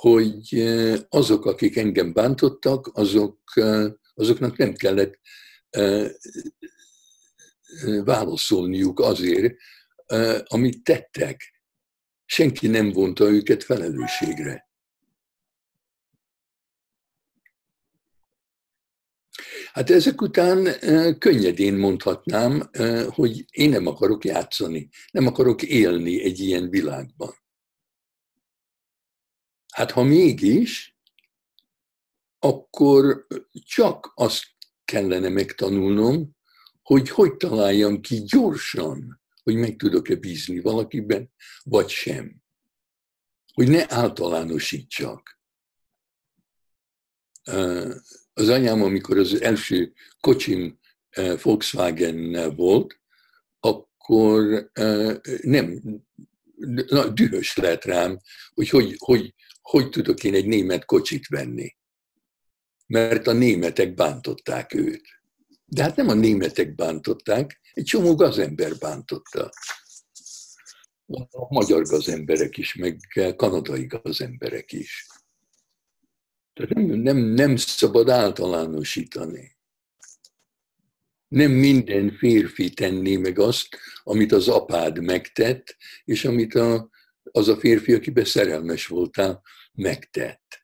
hogy 0.00 0.62
azok, 1.08 1.46
akik 1.46 1.76
engem 1.76 2.12
bántottak, 2.12 2.90
azok, 2.92 3.38
azoknak 4.14 4.56
nem 4.56 4.72
kellett 4.72 5.18
válaszolniuk 8.04 9.00
azért, 9.00 9.54
amit 10.44 10.82
tettek. 10.82 11.57
Senki 12.30 12.66
nem 12.66 12.92
vonta 12.92 13.24
őket 13.24 13.64
felelősségre. 13.64 14.68
Hát 19.72 19.90
ezek 19.90 20.20
után 20.20 20.78
könnyedén 21.18 21.74
mondhatnám, 21.74 22.70
hogy 23.08 23.44
én 23.50 23.70
nem 23.70 23.86
akarok 23.86 24.24
játszani, 24.24 24.88
nem 25.10 25.26
akarok 25.26 25.62
élni 25.62 26.22
egy 26.22 26.38
ilyen 26.38 26.70
világban. 26.70 27.34
Hát 29.72 29.90
ha 29.90 30.02
mégis, 30.02 30.96
akkor 32.38 33.26
csak 33.64 34.12
azt 34.14 34.44
kellene 34.84 35.28
megtanulnom, 35.28 36.36
hogy 36.82 37.10
hogy 37.10 37.36
találjam 37.36 38.00
ki 38.00 38.22
gyorsan, 38.22 39.17
hogy 39.48 39.56
meg 39.56 39.76
tudok-e 39.76 40.14
bízni 40.14 40.60
valakiben, 40.60 41.30
vagy 41.62 41.88
sem. 41.88 42.42
Hogy 43.52 43.68
ne 43.68 43.84
általánosítsak. 43.88 45.40
Az 48.32 48.48
anyám, 48.48 48.82
amikor 48.82 49.18
az 49.18 49.42
első 49.42 49.92
kocsim 50.20 50.78
Volkswagen 51.42 52.54
volt, 52.56 53.00
akkor 53.60 54.70
nem, 55.40 55.82
na, 56.86 57.08
dühös 57.08 57.56
lett 57.56 57.84
rám, 57.84 58.18
hogy 58.54 58.68
hogy, 58.68 58.94
hogy 58.98 59.34
hogy 59.62 59.88
tudok 59.88 60.24
én 60.24 60.34
egy 60.34 60.46
német 60.46 60.84
kocsit 60.84 61.26
venni. 61.26 61.76
Mert 62.86 63.26
a 63.26 63.32
németek 63.32 63.94
bántották 63.94 64.74
őt. 64.74 65.06
De 65.64 65.82
hát 65.82 65.96
nem 65.96 66.08
a 66.08 66.14
németek 66.14 66.74
bántották, 66.74 67.60
egy 67.78 67.84
csomó 67.84 68.14
gazember 68.14 68.78
bántotta. 68.78 69.50
A 71.30 71.54
magyar 71.54 71.82
gazemberek 71.82 72.56
is, 72.56 72.74
meg 72.74 73.00
kanadai 73.36 73.86
gazemberek 73.86 74.72
is. 74.72 75.06
Tehát 76.52 76.74
nem, 76.74 76.84
nem, 76.84 77.16
nem 77.16 77.56
szabad 77.56 78.08
általánosítani. 78.08 79.56
Nem 81.28 81.50
minden 81.50 82.16
férfi 82.16 82.70
tenné 82.70 83.16
meg 83.16 83.38
azt, 83.38 83.68
amit 84.02 84.32
az 84.32 84.48
apád 84.48 85.02
megtett, 85.02 85.76
és 86.04 86.24
amit 86.24 86.54
a, 86.54 86.88
az 87.22 87.48
a 87.48 87.56
férfi, 87.56 87.92
akiben 87.92 88.24
szerelmes 88.24 88.86
voltál, 88.86 89.42
megtett. 89.72 90.57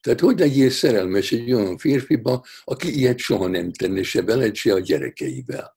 Tehát 0.00 0.20
hogy 0.20 0.38
legyél 0.38 0.70
szerelmes 0.70 1.32
egy 1.32 1.52
olyan 1.52 1.78
férfiba, 1.78 2.44
aki 2.64 2.96
ilyet 2.98 3.18
soha 3.18 3.46
nem 3.46 3.72
tenne 3.72 4.02
se 4.02 4.22
veled, 4.22 4.54
se 4.54 4.72
a 4.72 4.78
gyerekeivel. 4.78 5.76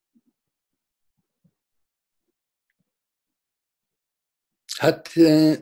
Hát 4.77 5.11
eh, 5.13 5.59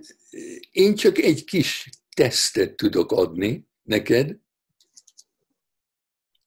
én 0.72 0.96
csak 0.96 1.18
egy 1.18 1.44
kis 1.44 1.90
tesztet 2.16 2.76
tudok 2.76 3.12
adni 3.12 3.68
neked, 3.84 4.38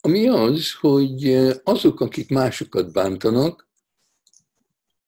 ami 0.01 0.29
az, 0.29 0.73
hogy 0.73 1.29
eh, 1.29 1.55
azok, 1.65 2.01
akik 2.01 2.29
másokat 2.29 2.93
bántanak, 2.93 3.71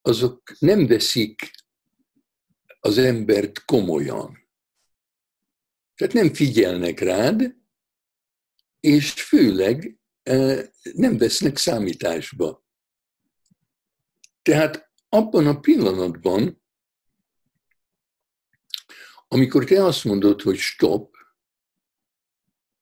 azok 0.03 0.57
nem 0.59 0.87
veszik 0.87 1.51
az 2.81 2.99
embert 2.99 3.65
komolyan. 3.65 4.44
Tehát 5.95 6.15
nem 6.15 6.35
figyelnek 6.35 7.01
rád, 7.01 7.57
és 8.81 9.13
főleg 9.13 9.99
nem 10.93 11.19
vesznek 11.19 11.57
számításba. 11.57 12.65
Tehát 14.43 14.93
abban 15.09 15.47
a 15.47 15.61
pillanatban, 15.61 16.63
amikor 19.29 19.65
te 19.65 19.85
azt 19.85 20.05
mondod, 20.05 20.41
hogy 20.41 20.57
stop, 20.57 21.17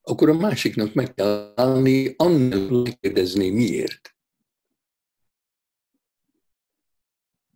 akkor 0.01 0.29
a 0.29 0.35
másiknak 0.35 0.94
meg 0.94 1.14
kell 1.14 1.53
állni, 1.57 2.14
annál 2.16 2.68
megkérdezni 2.68 3.51
miért. 3.51 4.16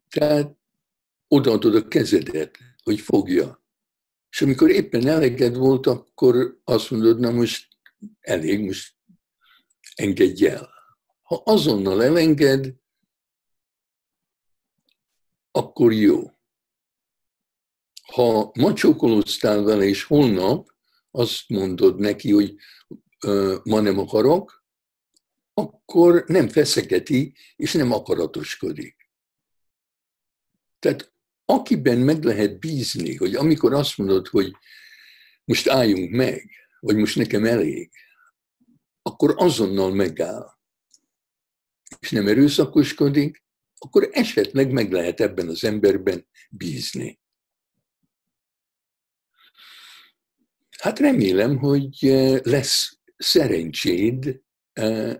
Tehát 0.08 0.56
odaadod 1.28 1.74
a 1.74 1.88
kezedet, 1.88 2.58
hogy 2.82 3.00
fogja. 3.00 3.65
És 4.30 4.42
amikor 4.42 4.70
éppen 4.70 5.06
eleged 5.06 5.56
volt, 5.56 5.86
akkor 5.86 6.60
azt 6.64 6.90
mondod, 6.90 7.18
na 7.18 7.30
most 7.30 7.68
elég, 8.20 8.64
most 8.64 8.94
engedj 9.94 10.46
el. 10.46 10.70
Ha 11.22 11.42
azonnal 11.44 12.02
elenged, 12.02 12.74
akkor 15.50 15.92
jó. 15.92 16.30
Ha 18.12 18.50
macsókolóztál 18.54 19.62
vele, 19.62 19.84
és 19.84 20.04
holnap 20.04 20.68
azt 21.10 21.48
mondod 21.48 21.98
neki, 21.98 22.32
hogy 22.32 22.54
ö, 23.24 23.58
ma 23.64 23.80
nem 23.80 23.98
akarok, 23.98 24.64
akkor 25.54 26.24
nem 26.26 26.48
feszegeti, 26.48 27.34
és 27.56 27.72
nem 27.72 27.92
akaratoskodik. 27.92 29.10
Tehát 30.78 31.15
akiben 31.46 31.98
meg 31.98 32.24
lehet 32.24 32.58
bízni, 32.58 33.16
hogy 33.16 33.34
amikor 33.34 33.72
azt 33.72 33.96
mondod, 33.96 34.28
hogy 34.28 34.52
most 35.44 35.68
álljunk 35.68 36.10
meg, 36.10 36.50
vagy 36.80 36.96
most 36.96 37.16
nekem 37.16 37.44
elég, 37.44 37.90
akkor 39.02 39.34
azonnal 39.36 39.94
megáll, 39.94 40.54
és 42.00 42.10
nem 42.10 42.28
erőszakoskodik, 42.28 43.44
akkor 43.78 44.08
esetleg 44.12 44.72
meg 44.72 44.92
lehet 44.92 45.20
ebben 45.20 45.48
az 45.48 45.64
emberben 45.64 46.26
bízni. 46.50 47.20
Hát 50.78 50.98
remélem, 50.98 51.58
hogy 51.58 51.96
eh, 52.00 52.40
lesz 52.42 52.98
szerencséd 53.16 54.40
eh, 54.72 55.16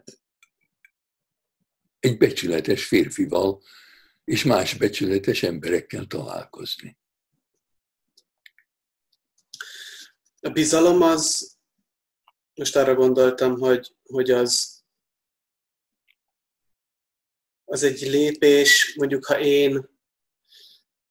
egy 1.99 2.17
becsületes 2.17 2.85
férfival, 2.87 3.63
és 4.27 4.45
más 4.45 4.75
becsületes 4.75 5.43
emberekkel 5.43 6.05
találkozni. 6.05 6.97
A 10.41 10.49
bizalom 10.49 11.03
az, 11.03 11.57
most 12.55 12.77
arra 12.77 12.95
gondoltam, 12.95 13.59
hogy, 13.59 13.95
hogy 14.03 14.31
az, 14.31 14.83
az 17.65 17.83
egy 17.83 18.01
lépés, 18.01 18.95
mondjuk 18.97 19.25
ha 19.25 19.41
én 19.41 19.89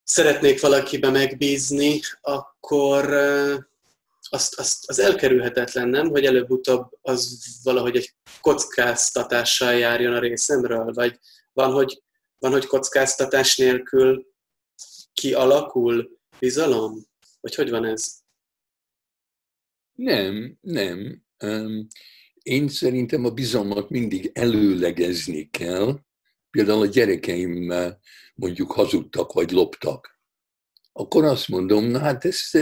szeretnék 0.03 0.61
valakibe 0.61 1.09
megbízni, 1.09 1.99
akkor 2.21 3.13
azt, 4.29 4.59
azt, 4.59 4.89
az 4.89 4.99
elkerülhetetlen, 4.99 5.87
nem? 5.87 6.09
Hogy 6.09 6.25
előbb-utóbb 6.25 6.97
az 7.01 7.43
valahogy 7.63 7.95
egy 7.95 8.15
kockáztatással 8.41 9.73
járjon 9.73 10.13
a 10.13 10.19
részemről, 10.19 10.93
vagy 10.93 11.19
van, 11.53 11.71
hogy 11.71 12.03
van, 12.37 12.51
hogy 12.51 12.65
kockáztatás 12.65 13.57
nélkül 13.57 14.27
kialakul 15.13 16.19
bizalom? 16.39 17.05
Vagy 17.41 17.55
hogy 17.55 17.69
van 17.69 17.85
ez? 17.85 18.23
Nem, 19.93 20.57
nem. 20.61 21.23
Én 22.41 22.67
szerintem 22.67 23.25
a 23.25 23.29
bizalmat 23.29 23.89
mindig 23.89 24.31
előlegezni 24.33 25.49
kell. 25.49 25.99
Például 26.49 26.81
a 26.81 26.85
gyerekeim 26.85 27.73
mondjuk 28.35 28.71
hazudtak, 28.71 29.31
vagy 29.31 29.51
loptak. 29.51 30.19
Akkor 30.91 31.23
azt 31.23 31.47
mondom, 31.47 31.85
na 31.85 31.99
hát 31.99 32.25
ezt, 32.25 32.57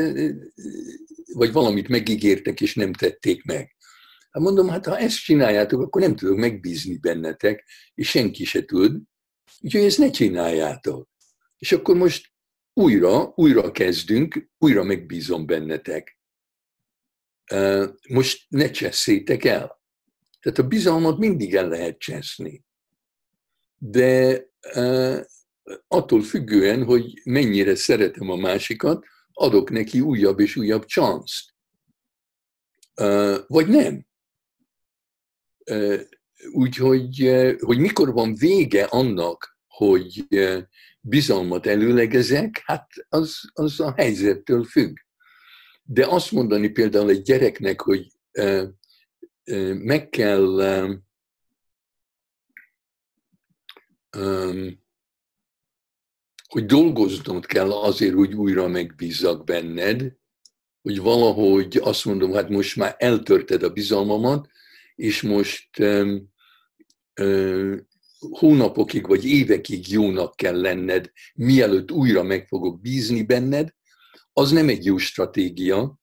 vagy 1.34 1.52
valamit 1.52 1.88
megígértek, 1.88 2.62
és 2.62 2.76
nem 2.76 2.94
tették 2.94 3.44
meg. 3.44 3.76
Hát 4.32 4.44
mondom, 4.44 4.68
hát 4.68 4.86
ha 4.86 4.98
ezt 4.98 5.24
csináljátok, 5.24 5.82
akkor 5.82 6.02
nem 6.02 6.16
tudok 6.16 6.38
megbízni 6.38 6.98
bennetek, 6.98 7.66
és 7.94 8.10
senki 8.10 8.46
se 8.46 8.66
tud, 8.66 9.02
Úgyhogy 9.60 9.84
ezt 9.84 9.98
ne 9.98 10.10
csináljátok. 10.10 11.10
És 11.58 11.72
akkor 11.72 11.96
most 11.96 12.32
újra, 12.74 13.32
újra 13.36 13.72
kezdünk, 13.72 14.50
újra 14.58 14.84
megbízom 14.84 15.46
bennetek. 15.46 16.20
Most 18.10 18.46
ne 18.50 18.72
cseszétek 18.72 19.44
el. 19.44 19.82
Tehát 20.40 20.58
a 20.58 20.68
bizalmat 20.68 21.18
mindig 21.18 21.56
el 21.56 21.68
lehet 21.68 21.98
cseszni. 21.98 22.66
De 23.78 24.44
attól 25.88 26.22
függően, 26.22 26.84
hogy 26.84 27.22
mennyire 27.24 27.76
szeretem 27.76 28.30
a 28.30 28.36
másikat, 28.36 29.06
adok 29.34 29.70
neki 29.70 30.00
újabb 30.00 30.40
és 30.40 30.56
újabb 30.56 30.86
csanszt. 30.86 31.56
Vagy 33.48 33.68
nem. 33.68 34.08
Úgyhogy 36.52 37.32
hogy 37.60 37.80
mikor 37.80 38.14
van 38.14 38.36
vége 38.36 38.84
annak, 38.84 39.58
hogy 39.68 40.28
bizalmat 41.00 41.66
előlegezek, 41.66 42.62
hát 42.66 42.88
az, 43.10 43.40
az 43.54 43.80
a 43.80 43.94
helyzettől 43.98 44.64
függ. 44.64 44.98
De 45.84 46.06
azt 46.08 46.32
mondani 46.32 46.70
például 46.70 47.10
egy 47.10 47.22
gyereknek, 47.22 47.82
hogy 47.82 48.08
meg 49.84 50.10
kell 50.10 50.88
hogy 56.54 56.66
dolgoznod 56.66 57.46
kell 57.46 57.72
azért, 57.72 58.14
hogy 58.14 58.34
újra 58.34 58.68
megbízzak 58.68 59.44
benned, 59.44 60.14
hogy 60.82 61.00
valahogy 61.00 61.80
azt 61.82 62.06
mondom, 62.06 62.34
hát 62.34 62.50
most 62.50 62.76
már 62.76 62.96
eltörted 62.98 63.64
a 63.64 63.70
bizalmamat, 63.70 64.48
és 64.96 65.22
most 65.22 65.80
um, 65.80 66.33
hónapokig 68.20 69.08
vagy 69.08 69.26
évekig 69.26 69.92
jónak 69.92 70.36
kell 70.36 70.62
lenned, 70.62 71.12
mielőtt 71.34 71.92
újra 71.92 72.24
meg 72.24 72.48
fogok 72.48 72.82
bízni 72.82 73.24
benned, 73.24 73.70
az 74.34 74.52
nem 74.52 74.70
egy 74.70 74.86
jó 74.86 74.98
stratégia, 74.98 76.00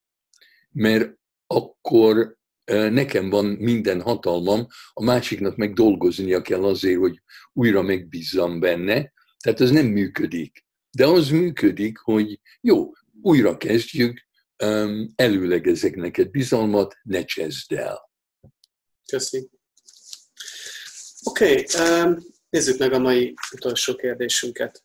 mert 0.70 1.18
akkor 1.46 2.38
nekem 2.70 3.30
van 3.30 3.44
minden 3.44 4.00
hatalmam, 4.00 4.66
a 4.92 5.02
másiknak 5.02 5.56
meg 5.56 5.72
dolgoznia 5.72 6.42
kell 6.42 6.64
azért, 6.64 6.98
hogy 6.98 7.22
újra 7.52 7.82
megbízzam 7.82 8.60
benne, 8.60 9.12
tehát 9.38 9.60
ez 9.60 9.70
nem 9.70 9.86
működik. 9.86 10.64
De 10.90 11.06
az 11.06 11.28
működik, 11.28 11.98
hogy 11.98 12.40
jó, 12.60 12.92
újra 13.22 13.56
kezdjük, 13.56 14.28
előlegezek 15.14 15.96
neked 15.96 16.30
bizalmat, 16.30 16.96
ne 17.02 17.24
csezd 17.24 17.72
el. 17.72 18.10
Köszi. 19.06 19.50
Oké, 21.24 21.64
okay, 21.74 22.16
nézzük 22.50 22.78
meg 22.78 22.92
a 22.92 22.98
mai 22.98 23.34
utolsó 23.52 23.94
kérdésünket. 23.94 24.84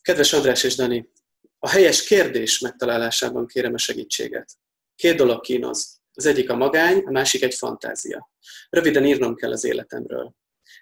Kedves 0.00 0.32
András 0.32 0.62
és 0.62 0.74
Dani, 0.74 1.10
a 1.58 1.68
helyes 1.68 2.04
kérdés 2.04 2.58
megtalálásában 2.58 3.46
kérem 3.46 3.74
a 3.74 3.78
segítséget. 3.78 4.52
Két 4.94 5.16
dolog 5.16 5.40
kínoz. 5.40 6.00
Az 6.12 6.26
egyik 6.26 6.50
a 6.50 6.56
magány, 6.56 6.98
a 6.98 7.10
másik 7.10 7.42
egy 7.42 7.54
fantázia. 7.54 8.30
Röviden 8.70 9.04
írnom 9.04 9.34
kell 9.34 9.50
az 9.50 9.64
életemről. 9.64 10.34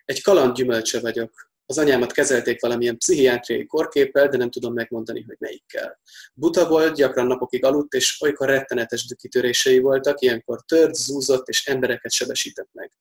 Egy 0.05 0.23
kaland 0.23 0.57
gyümölcse 0.57 1.01
vagyok. 1.01 1.53
Az 1.67 1.79
anyámat 1.79 2.13
kezelték 2.13 2.61
valamilyen 2.61 2.97
pszichiátriai 2.97 3.67
korképpel, 3.67 4.29
de 4.29 4.37
nem 4.37 4.51
tudom 4.51 4.73
megmondani, 4.73 5.25
hogy 5.27 5.37
melyikkel. 5.39 6.01
Buta 6.35 6.69
volt, 6.69 6.95
gyakran 6.95 7.27
napokig 7.27 7.65
aludt, 7.65 7.93
és 7.93 8.21
olykor 8.21 8.49
rettenetes 8.49 9.07
kitörései 9.21 9.79
voltak, 9.79 10.21
ilyenkor 10.21 10.63
tört, 10.67 10.95
zúzott, 10.95 11.49
és 11.49 11.67
embereket 11.67 12.13
sebesített 12.13 12.69
meg. 12.73 12.93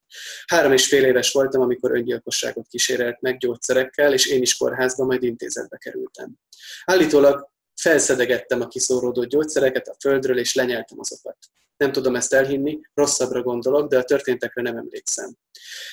Három 0.46 0.72
és 0.72 0.88
fél 0.88 1.06
éves 1.06 1.32
voltam, 1.32 1.62
amikor 1.62 1.92
öngyilkosságot 1.92 2.68
kísérelt 2.68 3.22
meg 3.22 3.38
gyógyszerekkel, 3.38 4.14
és 4.14 4.28
én 4.28 4.42
is 4.42 4.58
kórházba, 4.58 5.06
majd 5.06 5.24
intézetbe 5.24 5.78
kerültem. 5.78 6.40
Állítólag 6.86 7.52
felszedegettem 7.76 8.62
a 8.62 8.68
kiszóródó 8.68 9.24
gyógyszereket 9.24 9.88
a 9.88 9.96
földről, 10.00 10.38
és 10.38 10.54
lenyeltem 10.54 11.00
azokat. 11.00 11.38
Nem 11.78 11.92
tudom 11.92 12.16
ezt 12.16 12.34
elhinni, 12.34 12.80
rosszabbra 12.94 13.42
gondolok, 13.42 13.90
de 13.90 13.98
a 13.98 14.04
történtekre 14.04 14.62
nem 14.62 14.78
emlékszem. 14.78 15.36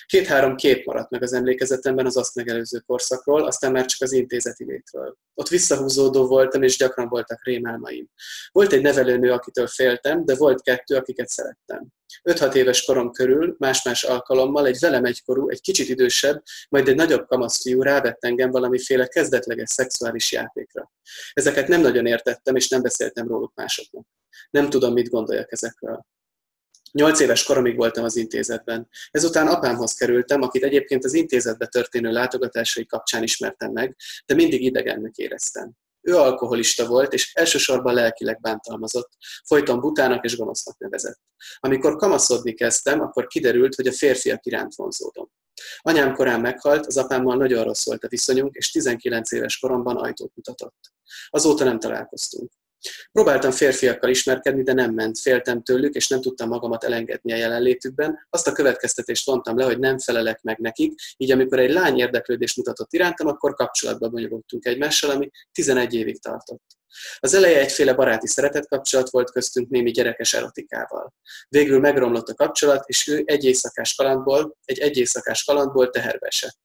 Két-három 0.07 0.57
kép 0.57 0.87
maradt 0.87 1.11
meg 1.11 1.23
az 1.23 1.33
emlékezetemben 1.33 2.07
az 2.07 2.17
azt 2.17 2.35
megelőző 2.35 2.79
korszakról, 2.79 3.47
aztán 3.47 3.73
már 3.73 3.87
csak 3.87 4.01
az 4.01 4.13
intézeti 4.13 4.65
létről. 4.65 5.17
Ott 5.35 5.49
visszahúzódó 5.49 6.27
voltam, 6.27 6.63
és 6.63 6.77
gyakran 6.77 7.09
voltak 7.09 7.45
rémálmaim. 7.45 8.07
Volt 8.53 8.73
egy 8.73 8.83
nevelőnő, 8.83 9.33
akitől 9.33 9.67
féltem, 9.67 10.25
de 10.25 10.37
volt 10.37 10.63
kettő, 10.63 10.97
akiket 10.97 11.29
szerettem. 11.29 11.87
5-6 12.23 12.55
éves 12.55 12.85
korom 12.85 13.13
körül, 13.13 13.55
más-más 13.59 14.05
alkalommal 14.05 14.67
egy 14.67 14.79
velem 14.81 15.05
egykorú, 15.05 15.49
egy 15.49 15.61
kicsit 15.61 15.89
idősebb, 15.89 16.43
majd 16.69 16.89
egy 16.89 16.95
nagyobb 16.95 17.27
fiú 17.63 17.83
rávett 17.83 18.25
engem 18.25 18.51
valamiféle 18.51 19.07
kezdetleges 19.07 19.71
szexuális 19.71 20.33
játékra. 20.33 20.93
Ezeket 21.33 21.69
nem 21.69 21.81
nagyon 21.81 22.07
értettem, 22.07 22.57
és 22.57 22.69
nem 22.69 22.83
beszéltem 22.83 23.29
róluk 23.29 23.53
másoknak. 23.55 24.07
Nem 24.51 24.71
tudom, 24.71 24.93
mit 24.93 25.09
gondoljak 25.09 25.53
ezekről. 25.53 26.07
Nyolc 26.93 27.21
éves 27.21 27.45
koromig 27.45 27.77
voltam 27.77 28.05
az 28.05 28.17
intézetben. 28.17 28.89
Ezután 29.11 29.47
apámhoz 29.47 29.95
kerültem, 29.95 30.43
akit 30.43 30.63
egyébként 30.63 31.05
az 31.05 31.15
intézetbe 31.15 31.67
történő 31.67 32.11
látogatásai 32.11 32.87
kapcsán 32.87 33.23
ismertem 33.23 33.73
meg, 33.73 33.97
de 34.27 34.35
mindig 34.35 34.63
idegennek 34.63 35.17
éreztem. 35.17 35.73
Ő 36.01 36.17
alkoholista 36.17 36.87
volt, 36.87 37.13
és 37.13 37.35
elsősorban 37.35 37.95
lelkileg 37.95 38.41
bántalmazott, 38.41 39.11
folyton 39.47 39.81
butának 39.81 40.25
és 40.25 40.37
gonosznak 40.37 40.79
nevezett. 40.79 41.21
Amikor 41.59 41.97
kamaszodni 41.97 42.55
kezdtem, 42.55 43.01
akkor 43.01 43.27
kiderült, 43.27 43.75
hogy 43.75 43.87
a 43.87 43.93
férfiak 43.93 44.47
iránt 44.47 44.75
vonzódom. 44.75 45.31
Anyám 45.79 46.15
korán 46.15 46.41
meghalt, 46.41 46.87
az 46.87 46.97
apámmal 46.97 47.37
nagyon 47.37 47.65
rossz 47.65 47.85
volt 47.85 48.05
a 48.05 48.09
viszonyunk, 48.09 48.55
és 48.55 48.71
19 48.71 49.33
éves 49.33 49.59
koromban 49.59 49.97
ajtót 49.97 50.33
mutatott. 50.35 50.93
Azóta 51.29 51.65
nem 51.65 51.79
találkoztunk. 51.79 52.51
Próbáltam 53.13 53.51
férfiakkal 53.51 54.11
ismerkedni, 54.11 54.63
de 54.63 54.73
nem 54.73 54.95
ment. 54.95 55.19
Féltem 55.19 55.63
tőlük, 55.63 55.95
és 55.95 56.09
nem 56.09 56.21
tudtam 56.21 56.49
magamat 56.49 56.85
elengedni 56.85 57.33
a 57.33 57.37
jelenlétükben. 57.37 58.27
Azt 58.31 58.47
a 58.47 58.53
következtetést 58.53 59.27
vontam 59.27 59.59
le, 59.59 59.65
hogy 59.65 59.79
nem 59.79 59.99
felelek 59.99 60.43
meg 60.43 60.59
nekik, 60.59 61.01
így 61.17 61.31
amikor 61.31 61.59
egy 61.59 61.73
lány 61.73 61.99
érdeklődést 61.99 62.57
mutatott 62.57 62.93
irántam, 62.93 63.27
akkor 63.27 63.55
kapcsolatba 63.55 64.09
bonyolultunk 64.09 64.65
egymással, 64.65 65.11
ami 65.11 65.31
11 65.53 65.95
évig 65.95 66.21
tartott. 66.21 66.63
Az 67.19 67.35
eleje 67.35 67.61
egyféle 67.61 67.95
baráti 67.95 68.27
szeretet 68.27 68.69
kapcsolat 68.69 69.11
volt 69.11 69.31
köztünk 69.31 69.69
némi 69.69 69.91
gyerekes 69.91 70.35
erotikával. 70.35 71.15
Végül 71.49 71.81
megromlott 71.81 72.29
a 72.29 72.35
kapcsolat, 72.35 72.89
és 72.89 73.09
ő 73.09 73.23
egy 73.25 73.45
éjszakás 73.45 73.95
kalandból, 73.95 74.57
egy 74.65 74.79
egy 74.79 74.97
éjszakás 74.97 75.45
kalandból 75.45 75.91
teherbe 75.91 76.27
esett. 76.27 76.59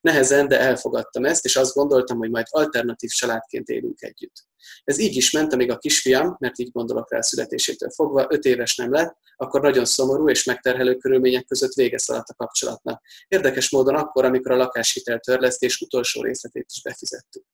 Nehezen, 0.00 0.48
de 0.48 0.60
elfogadtam 0.60 1.24
ezt, 1.24 1.44
és 1.44 1.56
azt 1.56 1.74
gondoltam, 1.74 2.18
hogy 2.18 2.30
majd 2.30 2.46
alternatív 2.50 3.10
családként 3.10 3.68
élünk 3.68 4.02
együtt. 4.02 4.44
Ez 4.84 4.98
így 4.98 5.16
is 5.16 5.30
ment, 5.30 5.52
amíg 5.52 5.70
a 5.70 5.78
kisfiam, 5.78 6.36
mert 6.38 6.58
így 6.58 6.70
gondolok 6.70 7.10
rá 7.10 7.18
a 7.18 7.22
születésétől 7.22 7.90
fogva, 7.90 8.26
öt 8.28 8.44
éves 8.44 8.76
nem 8.76 8.92
lett, 8.92 9.16
akkor 9.36 9.60
nagyon 9.60 9.84
szomorú 9.84 10.28
és 10.28 10.44
megterhelő 10.44 10.96
körülmények 10.96 11.44
között 11.44 11.72
vége 11.72 11.98
szaladt 11.98 12.28
a 12.28 12.34
kapcsolatnak. 12.34 13.02
Érdekes 13.28 13.70
módon 13.70 13.94
akkor, 13.94 14.24
amikor 14.24 14.50
a 14.50 14.56
lakáshitel 14.56 15.18
törlesztés 15.18 15.80
utolsó 15.80 16.22
részletét 16.22 16.66
is 16.74 16.82
befizettük. 16.82 17.44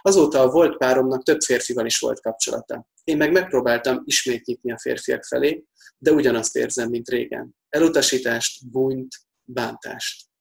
Azóta 0.00 0.40
a 0.40 0.50
volt 0.50 0.76
páromnak 0.76 1.22
több 1.22 1.40
férfival 1.40 1.86
is 1.86 1.98
volt 1.98 2.20
kapcsolata. 2.20 2.86
Én 3.04 3.16
meg 3.16 3.32
megpróbáltam 3.32 4.02
ismét 4.04 4.44
nyitni 4.44 4.72
a 4.72 4.78
férfiak 4.78 5.24
felé, 5.24 5.64
de 5.98 6.12
ugyanazt 6.12 6.56
érzem, 6.56 6.88
mint 6.88 7.08
régen. 7.08 7.56
Elutasítást, 7.68 8.70
bújt, 8.70 9.16
bántást 9.44 10.31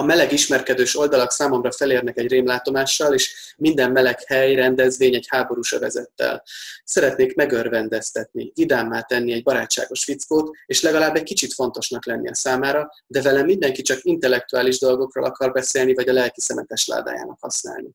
a 0.00 0.04
meleg 0.04 0.32
ismerkedős 0.32 0.98
oldalak 0.98 1.30
számomra 1.30 1.72
felérnek 1.72 2.18
egy 2.18 2.28
rémlátomással, 2.28 3.14
és 3.14 3.54
minden 3.56 3.90
meleg 3.90 4.22
hely, 4.26 4.54
rendezvény 4.54 5.14
egy 5.14 5.26
háborús 5.28 5.72
övezettel. 5.72 6.42
Szeretnék 6.84 7.34
megörvendeztetni, 7.34 8.52
vidámmá 8.54 9.00
tenni 9.00 9.32
egy 9.32 9.42
barátságos 9.42 10.04
fickót, 10.04 10.56
és 10.66 10.82
legalább 10.82 11.16
egy 11.16 11.22
kicsit 11.22 11.52
fontosnak 11.52 12.06
lenni 12.06 12.28
a 12.28 12.34
számára, 12.34 12.90
de 13.06 13.22
velem 13.22 13.44
mindenki 13.44 13.82
csak 13.82 13.98
intellektuális 14.02 14.78
dolgokról 14.78 15.24
akar 15.24 15.52
beszélni, 15.52 15.94
vagy 15.94 16.08
a 16.08 16.12
lelki 16.12 16.40
szemetes 16.40 16.86
ládájának 16.86 17.38
használni. 17.40 17.90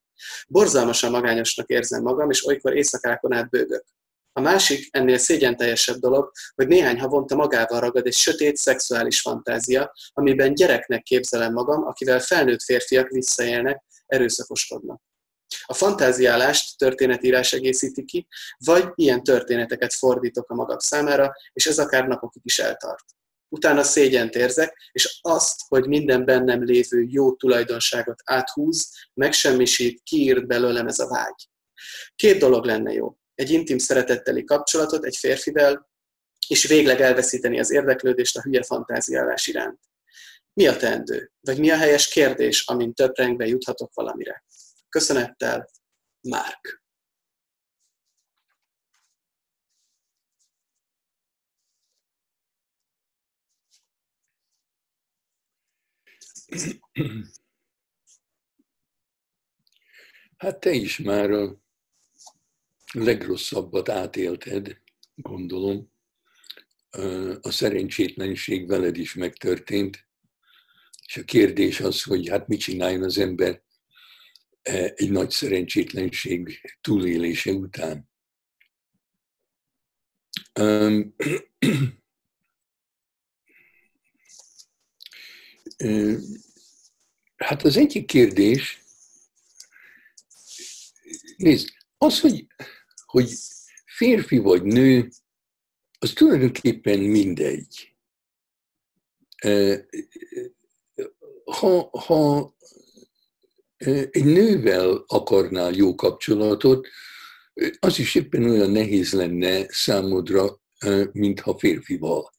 Borzalmasan 0.48 1.12
magányosnak 1.12 1.70
érzem 1.70 2.02
magam, 2.02 2.30
és 2.30 2.48
olykor 2.48 2.76
éjszakákon 2.76 3.34
át 3.34 3.50
bőgök. 3.50 3.84
A 4.38 4.41
másik, 4.41 4.88
ennél 4.91 5.17
szégyen 5.17 5.58
teljesebb 5.58 5.98
dolog, 5.98 6.32
hogy 6.56 6.67
néhány 6.67 7.00
havonta 7.00 7.36
magával 7.36 7.80
ragad 7.80 8.06
egy 8.06 8.13
sötét 8.13 8.56
szexuális 8.56 9.21
fantázia, 9.21 9.93
amiben 10.13 10.54
gyereknek 10.54 11.04
képzelem 11.04 11.54
magam, 11.54 11.84
akivel 11.84 12.19
felnőtt 12.19 12.62
férfiak 12.62 13.10
visszaélnek, 13.10 13.84
erőszakoskodnak. 14.06 15.02
A 15.65 15.74
fantáziálást 15.74 16.78
történetírás 16.78 17.54
egészíti 17.54 18.06
ki, 18.06 18.28
vagy 18.58 18.91
ilyen 18.95 19.24
történeteket 19.24 19.93
fordítok 19.93 20.50
a 20.50 20.56
magam 20.56 20.80
számára, 20.80 21.34
és 21.54 21.65
ez 21.65 21.80
akár 21.80 22.08
napokig 22.08 22.41
is 22.45 22.60
eltart. 22.60 23.06
Utána 23.50 23.84
szégyent 23.84 24.36
érzek, 24.36 24.89
és 24.91 25.19
azt, 25.21 25.62
hogy 25.67 25.88
minden 25.88 26.26
bennem 26.26 26.63
lévő 26.63 27.06
jó 27.10 27.36
tulajdonságot 27.36 28.21
áthúz, 28.24 28.91
megsemmisít, 29.13 30.02
kiírt 30.04 30.48
belőlem 30.48 30.88
ez 30.88 31.00
a 31.00 31.08
vágy. 31.08 31.50
Két 32.15 32.39
dolog 32.39 32.65
lenne 32.65 32.91
jó 32.93 33.15
egy 33.36 33.50
intim 33.50 33.78
szeretetteli 33.78 34.43
kapcsolatot 34.43 35.06
egy 35.06 35.15
férfivel, 35.17 35.89
és 36.48 36.67
végleg 36.67 37.02
elveszíteni 37.02 37.60
az 37.60 37.71
érdeklődést 37.71 38.38
a 38.38 38.41
hülye 38.41 38.63
fantáziálás 38.63 39.48
iránt. 39.48 39.80
Mi 40.54 40.67
a 40.67 40.78
teendő? 40.78 41.32
Vagy 41.39 41.60
mi 41.60 41.69
a 41.69 41.78
helyes 41.78 42.08
kérdés, 42.08 42.65
amin 42.65 42.93
töprengve 42.93 43.45
juthatok 43.45 43.93
valamire? 43.93 44.43
Köszönettel, 44.89 45.69
Márk. 46.21 46.84
Hát 60.38 60.60
te 60.60 60.71
is 60.71 60.98
már 60.98 61.30
a 61.30 61.64
legrosszabbat 62.93 63.89
átélted, 63.89 64.78
gondolom. 65.15 65.91
A 67.41 67.52
szerencsétlenség 67.52 68.67
veled 68.67 68.98
is 68.98 69.13
megtörtént, 69.13 70.08
és 71.08 71.17
a 71.17 71.24
kérdés 71.24 71.80
az, 71.80 72.04
hogy 72.04 72.30
hát 72.30 72.48
mit 72.48 72.60
csináljon 72.60 73.04
az 73.04 73.17
ember 73.17 73.63
egy 74.95 75.12
nagy 75.12 75.30
szerencsétlenség 75.30 76.62
túlélése 76.82 77.52
után. 77.52 78.10
Hát 87.36 87.63
az 87.63 87.78
egyik 87.78 88.06
kérdés, 88.06 88.84
nézd, 91.38 91.69
az, 91.98 92.19
hogy, 92.19 92.48
hogy 93.15 93.30
férfi 93.86 94.38
vagy 94.38 94.63
nő, 94.63 95.10
az 95.99 96.13
tulajdonképpen 96.13 96.99
mindegy. 96.99 97.95
Ha, 101.43 101.89
ha 101.91 102.56
egy 104.12 104.25
nővel 104.25 105.04
akarnál 105.08 105.73
jó 105.73 105.95
kapcsolatot, 105.95 106.88
az 107.80 107.99
is 107.99 108.15
éppen 108.15 108.49
olyan 108.49 108.71
nehéz 108.71 109.13
lenne 109.13 109.65
számodra, 109.69 110.62
mint 111.12 111.39
ha 111.39 111.58
férfival. 111.58 112.34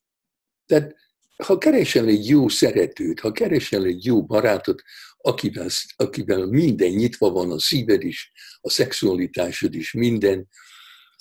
Tehát 0.65 0.95
ha 1.43 1.57
keresel 1.57 2.07
egy 2.07 2.27
jó 2.27 2.47
szeretőt, 2.47 3.19
ha 3.19 3.31
keresel 3.31 3.85
egy 3.85 4.05
jó 4.05 4.25
barátot, 4.25 4.83
akivel, 5.17 5.69
akivel 5.95 6.45
minden 6.45 6.89
nyitva 6.89 7.29
van, 7.29 7.51
a 7.51 7.59
szíved 7.59 8.03
is, 8.03 8.31
a 8.61 8.69
szexualitásod 8.69 9.73
is, 9.73 9.93
minden, 9.93 10.47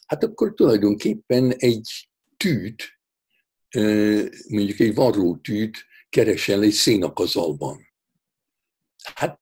hát 0.06 0.24
akkor 0.24 0.54
tulajdonképpen 0.54 1.52
egy 1.56 2.08
tűt, 2.36 3.00
mondjuk 4.48 4.80
egy 4.80 4.94
varró 4.94 5.36
tűt 5.36 5.84
keresel 6.08 6.62
egy 6.62 6.72
szénakazalban. 6.72 7.80
Hát 9.14 9.40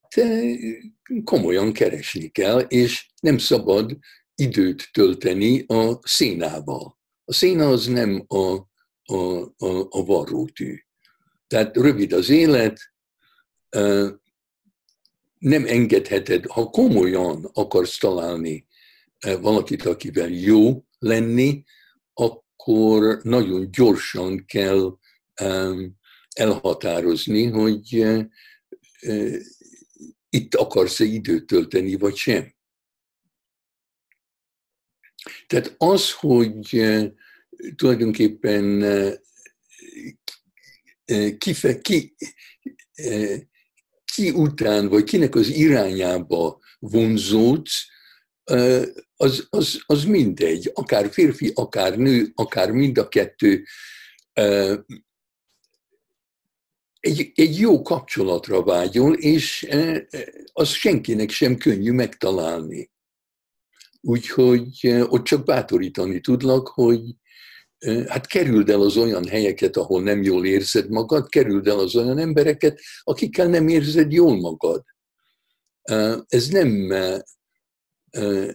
komolyan 1.24 1.72
keresni 1.72 2.28
kell, 2.28 2.58
és 2.58 3.10
nem 3.20 3.38
szabad 3.38 3.98
időt 4.34 4.88
tölteni 4.92 5.64
a 5.66 5.98
szénával. 6.02 6.98
A 7.24 7.32
széna 7.32 7.68
az 7.68 7.86
nem 7.86 8.24
a, 8.26 8.54
a, 9.04 9.40
a, 9.56 9.86
a 9.88 10.04
varrótű. 10.04 10.78
Tehát 11.46 11.76
rövid 11.76 12.12
az 12.12 12.28
élet, 12.28 12.80
nem 15.38 15.66
engedheted, 15.66 16.46
ha 16.46 16.70
komolyan 16.70 17.50
akarsz 17.52 17.98
találni 17.98 18.66
valakit, 19.40 19.84
akivel 19.84 20.28
jó 20.28 20.84
lenni, 20.98 21.64
akkor 22.12 23.20
nagyon 23.22 23.70
gyorsan 23.70 24.44
kell 24.46 24.98
elhatározni, 26.34 27.44
hogy 27.46 28.06
itt 30.28 30.54
akarsz-e 30.54 31.04
időt 31.04 31.46
tölteni, 31.46 31.94
vagy 31.94 32.16
sem. 32.16 32.54
Tehát 35.46 35.74
az, 35.78 36.12
hogy 36.12 36.82
tulajdonképpen 37.76 38.84
kife, 41.38 41.80
ki, 41.80 42.14
ki 44.04 44.30
után, 44.30 44.88
vagy 44.88 45.04
kinek 45.04 45.34
az 45.34 45.48
irányába 45.48 46.60
vonzódsz, 46.78 47.86
az, 49.16 49.46
az, 49.50 49.82
az 49.86 50.04
mindegy, 50.04 50.70
akár 50.74 51.10
férfi, 51.12 51.52
akár 51.54 51.96
nő, 51.96 52.32
akár 52.34 52.70
mind 52.70 52.98
a 52.98 53.08
kettő, 53.08 53.64
egy, 57.00 57.32
egy 57.34 57.58
jó 57.58 57.82
kapcsolatra 57.82 58.62
vágyol, 58.62 59.14
és 59.14 59.68
az 60.52 60.68
senkinek 60.68 61.30
sem 61.30 61.56
könnyű 61.56 61.92
megtalálni. 61.92 62.90
Úgyhogy 64.00 64.88
ott 64.88 65.24
csak 65.24 65.44
bátorítani 65.44 66.20
tudlak, 66.20 66.68
hogy 66.68 67.00
hát 68.06 68.26
kerüld 68.26 68.70
el 68.70 68.80
az 68.80 68.96
olyan 68.96 69.28
helyeket, 69.28 69.76
ahol 69.76 70.02
nem 70.02 70.22
jól 70.22 70.46
érzed 70.46 70.90
magad, 70.90 71.28
kerüld 71.28 71.66
el 71.66 71.78
az 71.78 71.96
olyan 71.96 72.18
embereket, 72.18 72.80
akikkel 73.02 73.48
nem 73.48 73.68
érzed 73.68 74.12
jól 74.12 74.40
magad. 74.40 74.82
Ez 76.26 76.48
nem, 76.48 76.92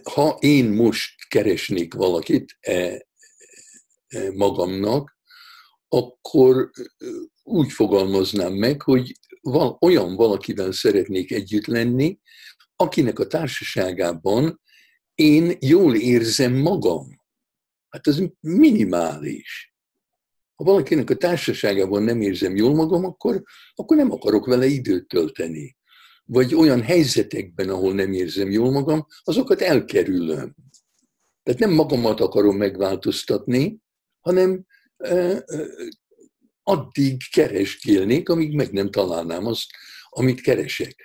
ha 0.02 0.36
én 0.40 0.64
most 0.64 1.28
keresnék 1.28 1.94
valakit 1.94 2.56
e, 2.60 2.72
e, 2.72 4.32
magamnak, 4.32 5.18
akkor 5.88 6.70
úgy 7.42 7.72
fogalmaznám 7.72 8.52
meg, 8.52 8.82
hogy 8.82 9.18
olyan 9.78 10.16
valakivel 10.16 10.72
szeretnék 10.72 11.32
együtt 11.32 11.66
lenni, 11.66 12.18
akinek 12.76 13.18
a 13.18 13.26
társaságában 13.26 14.60
én 15.14 15.56
jól 15.60 15.94
érzem 15.96 16.52
magam. 16.52 17.20
Hát 17.88 18.06
ez 18.06 18.18
minimális. 18.40 19.74
Ha 20.54 20.64
valakinek 20.64 21.10
a 21.10 21.16
társaságában 21.16 22.02
nem 22.02 22.20
érzem 22.20 22.56
jól 22.56 22.74
magam, 22.74 23.04
akkor, 23.04 23.42
akkor 23.74 23.96
nem 23.96 24.10
akarok 24.10 24.46
vele 24.46 24.66
időt 24.66 25.08
tölteni. 25.08 25.76
Vagy 26.32 26.54
olyan 26.54 26.82
helyzetekben, 26.82 27.68
ahol 27.68 27.94
nem 27.94 28.12
érzem 28.12 28.50
jól 28.50 28.70
magam, 28.70 29.06
azokat 29.22 29.60
elkerülöm. 29.60 30.54
Tehát 31.42 31.60
nem 31.60 31.70
magamat 31.70 32.20
akarom 32.20 32.56
megváltoztatni, 32.56 33.78
hanem 34.20 34.64
addig 36.62 37.16
kereskélnék, 37.32 38.28
amíg 38.28 38.54
meg 38.54 38.72
nem 38.72 38.90
találnám 38.90 39.46
azt, 39.46 39.66
amit 40.08 40.40
keresek. 40.40 41.04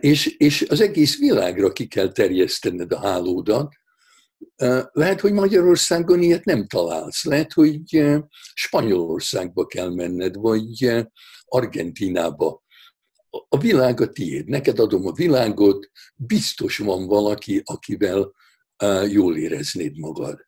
És, 0.00 0.26
és 0.26 0.66
az 0.68 0.80
egész 0.80 1.18
világra 1.18 1.72
ki 1.72 1.86
kell 1.86 2.12
terjesztened 2.12 2.92
a 2.92 2.98
hálódat. 2.98 3.74
Lehet, 4.92 5.20
hogy 5.20 5.32
Magyarországon 5.32 6.22
ilyet 6.22 6.44
nem 6.44 6.66
találsz. 6.66 7.24
Lehet, 7.24 7.52
hogy 7.52 8.04
Spanyolországba 8.54 9.66
kell 9.66 9.94
menned, 9.94 10.34
vagy 10.36 10.92
Argentinába. 11.44 12.66
A 13.48 13.58
világ 13.58 14.00
a 14.00 14.08
tiéd. 14.08 14.48
Neked 14.48 14.78
adom 14.78 15.06
a 15.06 15.12
világot, 15.12 15.90
biztos 16.16 16.78
van 16.78 17.06
valaki, 17.06 17.62
akivel 17.64 18.32
jól 19.08 19.36
éreznéd 19.36 19.98
magad. 19.98 20.46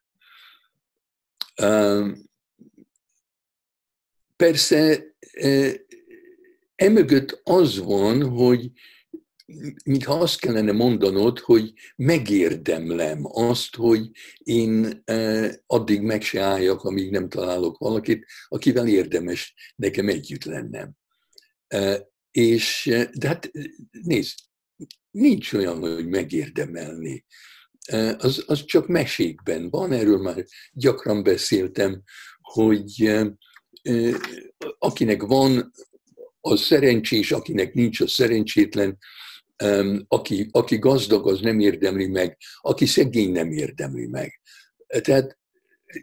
Persze 4.37 5.05
emögött 6.75 7.41
az 7.43 7.79
van, 7.79 8.29
hogy 8.29 8.71
mintha 9.85 10.19
azt 10.19 10.41
kellene 10.41 10.73
mondanod, 10.73 11.39
hogy 11.39 11.73
megérdemlem 11.97 13.21
azt, 13.23 13.77
hogy 13.77 14.11
én 14.39 15.03
addig 15.67 16.01
meg 16.01 16.23
se 16.23 16.41
álljak, 16.41 16.85
amíg 16.85 17.11
nem 17.11 17.29
találok 17.29 17.79
valakit, 17.79 18.27
akivel 18.49 18.89
érdemes 18.89 19.55
nekem 19.77 20.09
együtt 20.09 20.45
lennem. 20.45 20.93
És, 22.31 22.91
de 23.13 23.29
hát 23.29 23.51
nézd, 23.91 24.39
nincs 25.11 25.53
olyan, 25.53 25.79
hogy 25.79 26.09
megérdemelni. 26.09 27.25
Az, 28.19 28.45
az 28.47 28.65
csak 28.65 28.87
mesékben 28.87 29.71
van, 29.71 29.93
erről 29.93 30.19
már 30.19 30.45
gyakran 30.73 31.23
beszéltem, 31.23 32.03
hogy 32.41 33.13
akinek 34.79 35.23
van, 35.23 35.73
az 36.41 36.61
szerencsés, 36.61 37.33
akinek 37.33 37.75
nincs, 37.75 38.01
az 38.01 38.11
szerencsétlen, 38.11 38.99
aki, 40.09 40.49
aki 40.51 40.79
gazdag, 40.79 41.29
az 41.29 41.41
nem 41.41 41.61
érdemli 41.61 42.07
meg, 42.07 42.37
aki 42.61 42.87
szegény 42.87 43.33
nem 43.33 43.53
érdemli 43.53 44.07
meg. 44.07 44.41
Tehát 44.87 45.39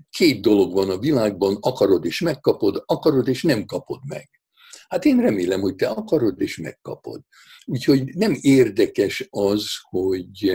két 0.10 0.42
dolog 0.42 0.74
van 0.74 0.90
a 0.90 1.00
világban, 1.00 1.58
akarod 1.62 2.06
és 2.06 2.20
megkapod, 2.20 2.84
akarod 2.86 3.28
és 3.28 3.44
nem 3.44 3.66
kapod 3.66 4.00
meg. 4.08 4.30
Hát 4.88 5.06
én 5.06 5.22
remélem, 5.22 5.60
hogy 5.60 5.76
te 5.76 5.88
akarod 5.88 6.42
és 6.42 6.58
megkapod. 6.58 7.22
Úgyhogy 7.66 8.16
nem 8.16 8.38
érdekes 8.42 9.28
az, 9.30 9.68
hogy 9.90 10.52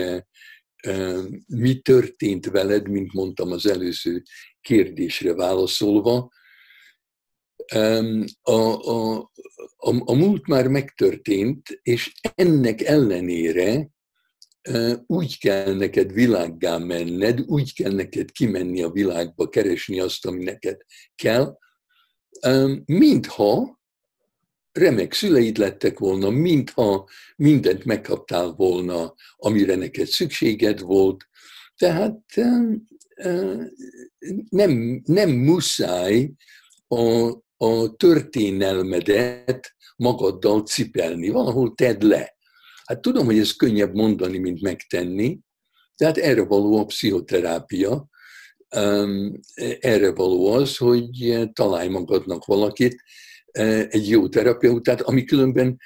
mi 1.47 1.79
történt 1.79 2.45
veled, 2.45 2.87
mint 2.87 3.13
mondtam 3.13 3.51
az 3.51 3.65
előző 3.65 4.23
kérdésre 4.61 5.33
válaszolva, 5.33 6.31
a, 8.41 8.51
a, 8.51 9.17
a, 9.17 9.93
a 10.05 10.13
múlt 10.13 10.47
már 10.47 10.67
megtörtént, 10.67 11.79
és 11.81 12.13
ennek 12.35 12.81
ellenére 12.81 13.89
úgy 15.05 15.39
kell 15.39 15.73
neked 15.73 16.13
világgá 16.13 16.77
menned, 16.77 17.41
úgy 17.45 17.73
kell 17.73 17.91
neked 17.91 18.31
kimenni 18.31 18.83
a 18.83 18.89
világba, 18.89 19.49
keresni 19.49 19.99
azt, 19.99 20.25
ami 20.25 20.43
neked 20.43 20.77
kell, 21.15 21.57
mintha 22.85 23.81
remek 24.73 25.13
szüleid 25.13 25.57
lettek 25.57 25.99
volna, 25.99 26.29
mintha 26.29 27.09
mindent 27.35 27.85
megkaptál 27.85 28.53
volna, 28.57 29.13
amire 29.35 29.75
neked 29.75 30.07
szükséged 30.07 30.79
volt. 30.79 31.27
Tehát 31.75 32.19
nem, 34.49 35.01
nem 35.05 35.29
muszáj 35.29 36.31
a, 36.87 37.29
a 37.57 37.95
történelmedet 37.97 39.75
magaddal 39.95 40.61
cipelni, 40.61 41.29
valahol 41.29 41.73
tedd 41.75 42.05
le. 42.05 42.35
Hát 42.85 43.01
tudom, 43.01 43.25
hogy 43.25 43.39
ez 43.39 43.55
könnyebb 43.55 43.93
mondani, 43.95 44.37
mint 44.37 44.61
megtenni, 44.61 45.39
tehát 45.95 46.17
erre 46.17 46.43
való 46.43 46.77
a 46.77 46.85
pszichoterápia, 46.85 48.07
erre 49.79 50.11
való 50.11 50.47
az, 50.47 50.77
hogy 50.77 51.39
találj 51.53 51.87
magadnak 51.87 52.45
valakit, 52.45 53.03
egy 53.89 54.09
jó 54.09 54.29
terapeutát, 54.29 55.01
ami 55.01 55.23
különben 55.23 55.79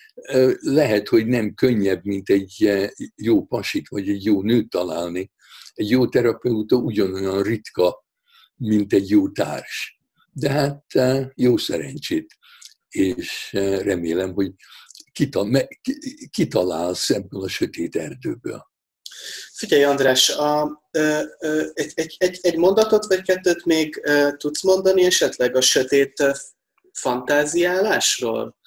lehet, 0.59 1.07
hogy 1.07 1.25
nem 1.25 1.53
könnyebb, 1.53 2.05
mint 2.05 2.29
egy 2.29 2.71
jó 3.15 3.45
pasit 3.45 3.87
vagy 3.87 4.09
egy 4.09 4.23
jó 4.23 4.41
nőt 4.41 4.69
találni. 4.69 5.31
Egy 5.73 5.89
jó 5.89 6.07
terapeuta 6.07 6.75
ugyanolyan 6.75 7.43
ritka, 7.43 8.05
mint 8.55 8.93
egy 8.93 9.09
jó 9.09 9.29
társ. 9.29 9.99
De 10.31 10.49
hát 10.49 10.83
jó 11.35 11.57
szerencsét, 11.57 12.37
és 12.89 13.49
remélem, 13.81 14.33
hogy 14.33 14.51
kitalálsz 16.31 17.09
ebből 17.09 17.43
a 17.43 17.47
sötét 17.47 17.95
erdőből. 17.95 18.65
Figyelj, 19.53 19.83
András, 19.83 20.29
a, 20.29 20.81
ö, 20.91 21.21
ö, 21.39 21.65
egy, 21.73 21.91
egy, 21.95 22.15
egy, 22.19 22.39
egy 22.41 22.57
mondatot 22.57 23.05
vagy 23.05 23.21
kettőt 23.21 23.65
még 23.65 24.01
ö, 24.03 24.29
tudsz 24.37 24.63
mondani 24.63 25.03
esetleg 25.03 25.55
a 25.55 25.61
sötét 25.61 26.23
fantáziálásról, 26.99 28.57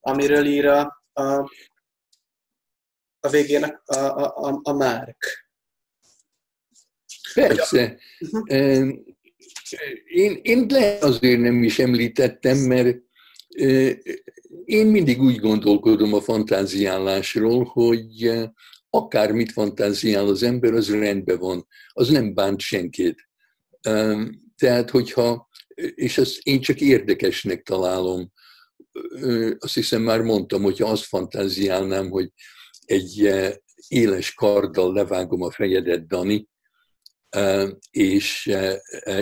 amiről 0.00 0.46
ír 0.46 0.66
a, 0.66 1.02
a, 1.12 1.50
a 3.20 3.28
végén 3.30 3.62
a, 3.62 3.96
a, 3.96 4.34
a, 4.48 4.60
a 4.62 4.72
Márk? 4.72 5.48
Persze. 7.34 7.98
Uh-huh. 8.20 8.88
Én, 10.06 10.40
én 10.42 10.66
le 10.68 10.98
azért 11.00 11.40
nem 11.40 11.62
is 11.62 11.78
említettem, 11.78 12.58
mert 12.58 12.96
én 14.64 14.86
mindig 14.86 15.20
úgy 15.20 15.36
gondolkodom 15.36 16.14
a 16.14 16.20
fantáziálásról, 16.20 17.64
hogy 17.64 18.32
akármit 18.90 19.52
fantáziál 19.52 20.26
az 20.26 20.42
ember, 20.42 20.72
az 20.72 20.90
rendben 20.90 21.38
van, 21.38 21.66
az 21.92 22.08
nem 22.08 22.34
bánt 22.34 22.60
senkit. 22.60 23.28
Tehát, 24.56 24.90
hogyha, 24.90 25.45
és 25.76 26.18
ezt 26.18 26.38
én 26.42 26.60
csak 26.60 26.80
érdekesnek 26.80 27.62
találom, 27.62 28.32
azt 29.58 29.74
hiszem 29.74 30.02
már 30.02 30.20
mondtam, 30.20 30.62
hogyha 30.62 30.88
azt 30.88 31.04
fantáziálnám, 31.04 32.08
hogy 32.10 32.32
egy 32.84 33.30
éles 33.88 34.34
karddal 34.34 34.92
levágom 34.92 35.42
a 35.42 35.50
fejedet, 35.50 36.06
Dani, 36.06 36.48
és 37.90 38.52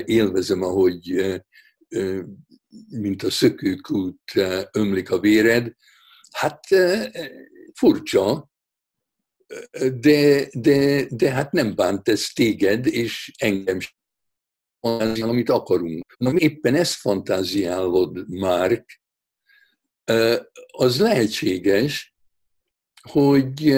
élvezem, 0.04 0.62
ahogy 0.62 1.34
mint 2.88 3.22
a 3.22 3.30
szökőkút 3.30 4.32
ömlik 4.72 5.10
a 5.10 5.20
véred, 5.20 5.72
hát 6.30 6.66
furcsa, 7.74 8.50
de, 10.00 10.48
de, 10.52 11.06
de 11.10 11.30
hát 11.30 11.52
nem 11.52 11.74
bánt 11.74 12.08
ez 12.08 12.26
téged, 12.26 12.86
és 12.86 13.32
engem 13.36 13.80
sem, 13.80 13.92
amit 15.20 15.50
akarunk. 15.50 16.14
Na, 16.18 16.32
éppen 16.36 16.74
ezt 16.74 16.94
fantáziálod, 16.94 18.28
Márk, 18.28 19.00
az 20.66 21.00
lehetséges, 21.00 22.14
hogy 23.02 23.76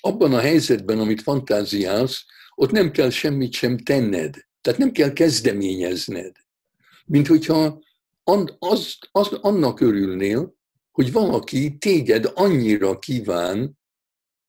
abban 0.00 0.34
a 0.34 0.38
helyzetben, 0.38 0.98
amit 0.98 1.22
fantáziálsz, 1.22 2.24
ott 2.54 2.70
nem 2.70 2.90
kell 2.90 3.10
semmit 3.10 3.52
sem 3.52 3.78
tenned. 3.78 4.36
Tehát 4.60 4.78
nem 4.78 4.92
kell 4.92 5.12
kezdeményezned. 5.12 6.36
Mint 7.06 7.26
hogyha 7.26 7.82
az, 8.58 8.98
az, 9.12 9.28
annak 9.40 9.80
örülnél, 9.80 10.54
hogy 10.92 11.12
valaki 11.12 11.76
téged 11.78 12.30
annyira 12.34 12.98
kíván, 12.98 13.78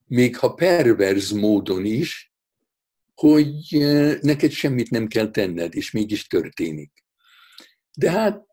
még 0.06 0.38
ha 0.38 0.54
perverz 0.54 1.32
módon 1.32 1.86
is, 1.86 2.33
hogy 3.14 3.78
neked 4.22 4.52
semmit 4.52 4.90
nem 4.90 5.08
kell 5.08 5.32
tenned, 5.32 5.76
és 5.76 5.92
mégis 5.92 6.28
történik. 6.28 6.92
De 7.98 8.12
hát 8.12 8.46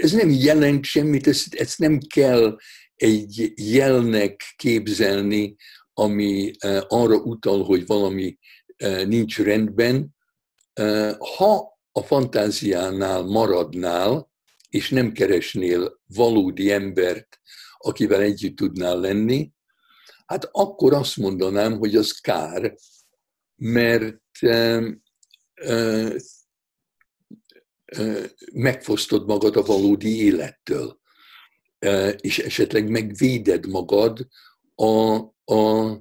ez 0.00 0.12
nem 0.12 0.30
jelent 0.30 0.84
semmit, 0.84 1.26
ezt, 1.26 1.54
ezt 1.54 1.78
nem 1.78 1.98
kell 2.14 2.56
egy 2.94 3.52
jelnek 3.56 4.54
képzelni, 4.56 5.56
ami 5.92 6.50
arra 6.88 7.16
utal, 7.16 7.64
hogy 7.64 7.86
valami 7.86 8.38
nincs 9.06 9.38
rendben. 9.38 10.14
Ha 11.36 11.78
a 11.92 12.02
fantáziánál 12.02 13.22
maradnál, 13.22 14.30
és 14.68 14.90
nem 14.90 15.12
keresnél 15.12 16.00
valódi 16.06 16.70
embert, 16.70 17.40
akivel 17.76 18.20
együtt 18.20 18.56
tudnál 18.56 19.00
lenni, 19.00 19.52
hát 20.30 20.48
akkor 20.52 20.94
azt 20.94 21.16
mondanám, 21.16 21.78
hogy 21.78 21.96
az 21.96 22.12
kár, 22.12 22.74
mert 23.56 24.22
e, 24.40 24.82
e, 25.54 26.14
e, 27.84 28.30
megfosztod 28.52 29.26
magad 29.26 29.56
a 29.56 29.62
valódi 29.62 30.24
élettől, 30.24 31.00
és 32.16 32.38
esetleg 32.38 32.90
megvéded 32.90 33.66
magad 33.66 34.28
a, 34.74 35.16
a 35.54 36.00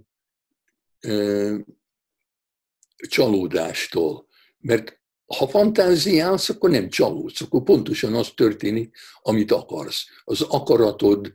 csalódástól. 2.96 4.28
Mert 4.58 5.00
ha 5.26 5.48
fantáziálsz, 5.48 6.50
akkor 6.50 6.70
nem 6.70 6.90
csalódsz, 6.90 7.42
akkor 7.42 7.64
pontosan 7.64 8.16
az 8.16 8.32
történik, 8.36 8.96
amit 9.22 9.52
akarsz. 9.52 10.06
Az 10.24 10.42
akaratod 10.42 11.34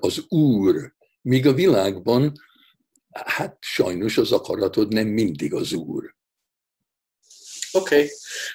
az 0.00 0.24
úr, 0.28 0.96
míg 1.28 1.46
a 1.46 1.52
világban, 1.52 2.32
hát 3.10 3.56
sajnos 3.60 4.16
az 4.16 4.32
akaratod 4.32 4.92
nem 4.92 5.06
mindig 5.06 5.54
az 5.54 5.72
úr. 5.72 6.16
Oké, 7.72 7.94
okay. 7.94 8.10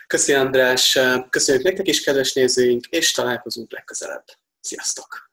köszi 0.07 0.33
András, 0.33 0.99
köszönjük 1.29 1.63
nektek 1.63 1.87
is, 1.87 2.03
kedves 2.03 2.33
nézőink, 2.33 2.85
és 2.85 3.11
találkozunk 3.11 3.71
legközelebb. 3.71 4.25
Sziasztok! 4.59 5.32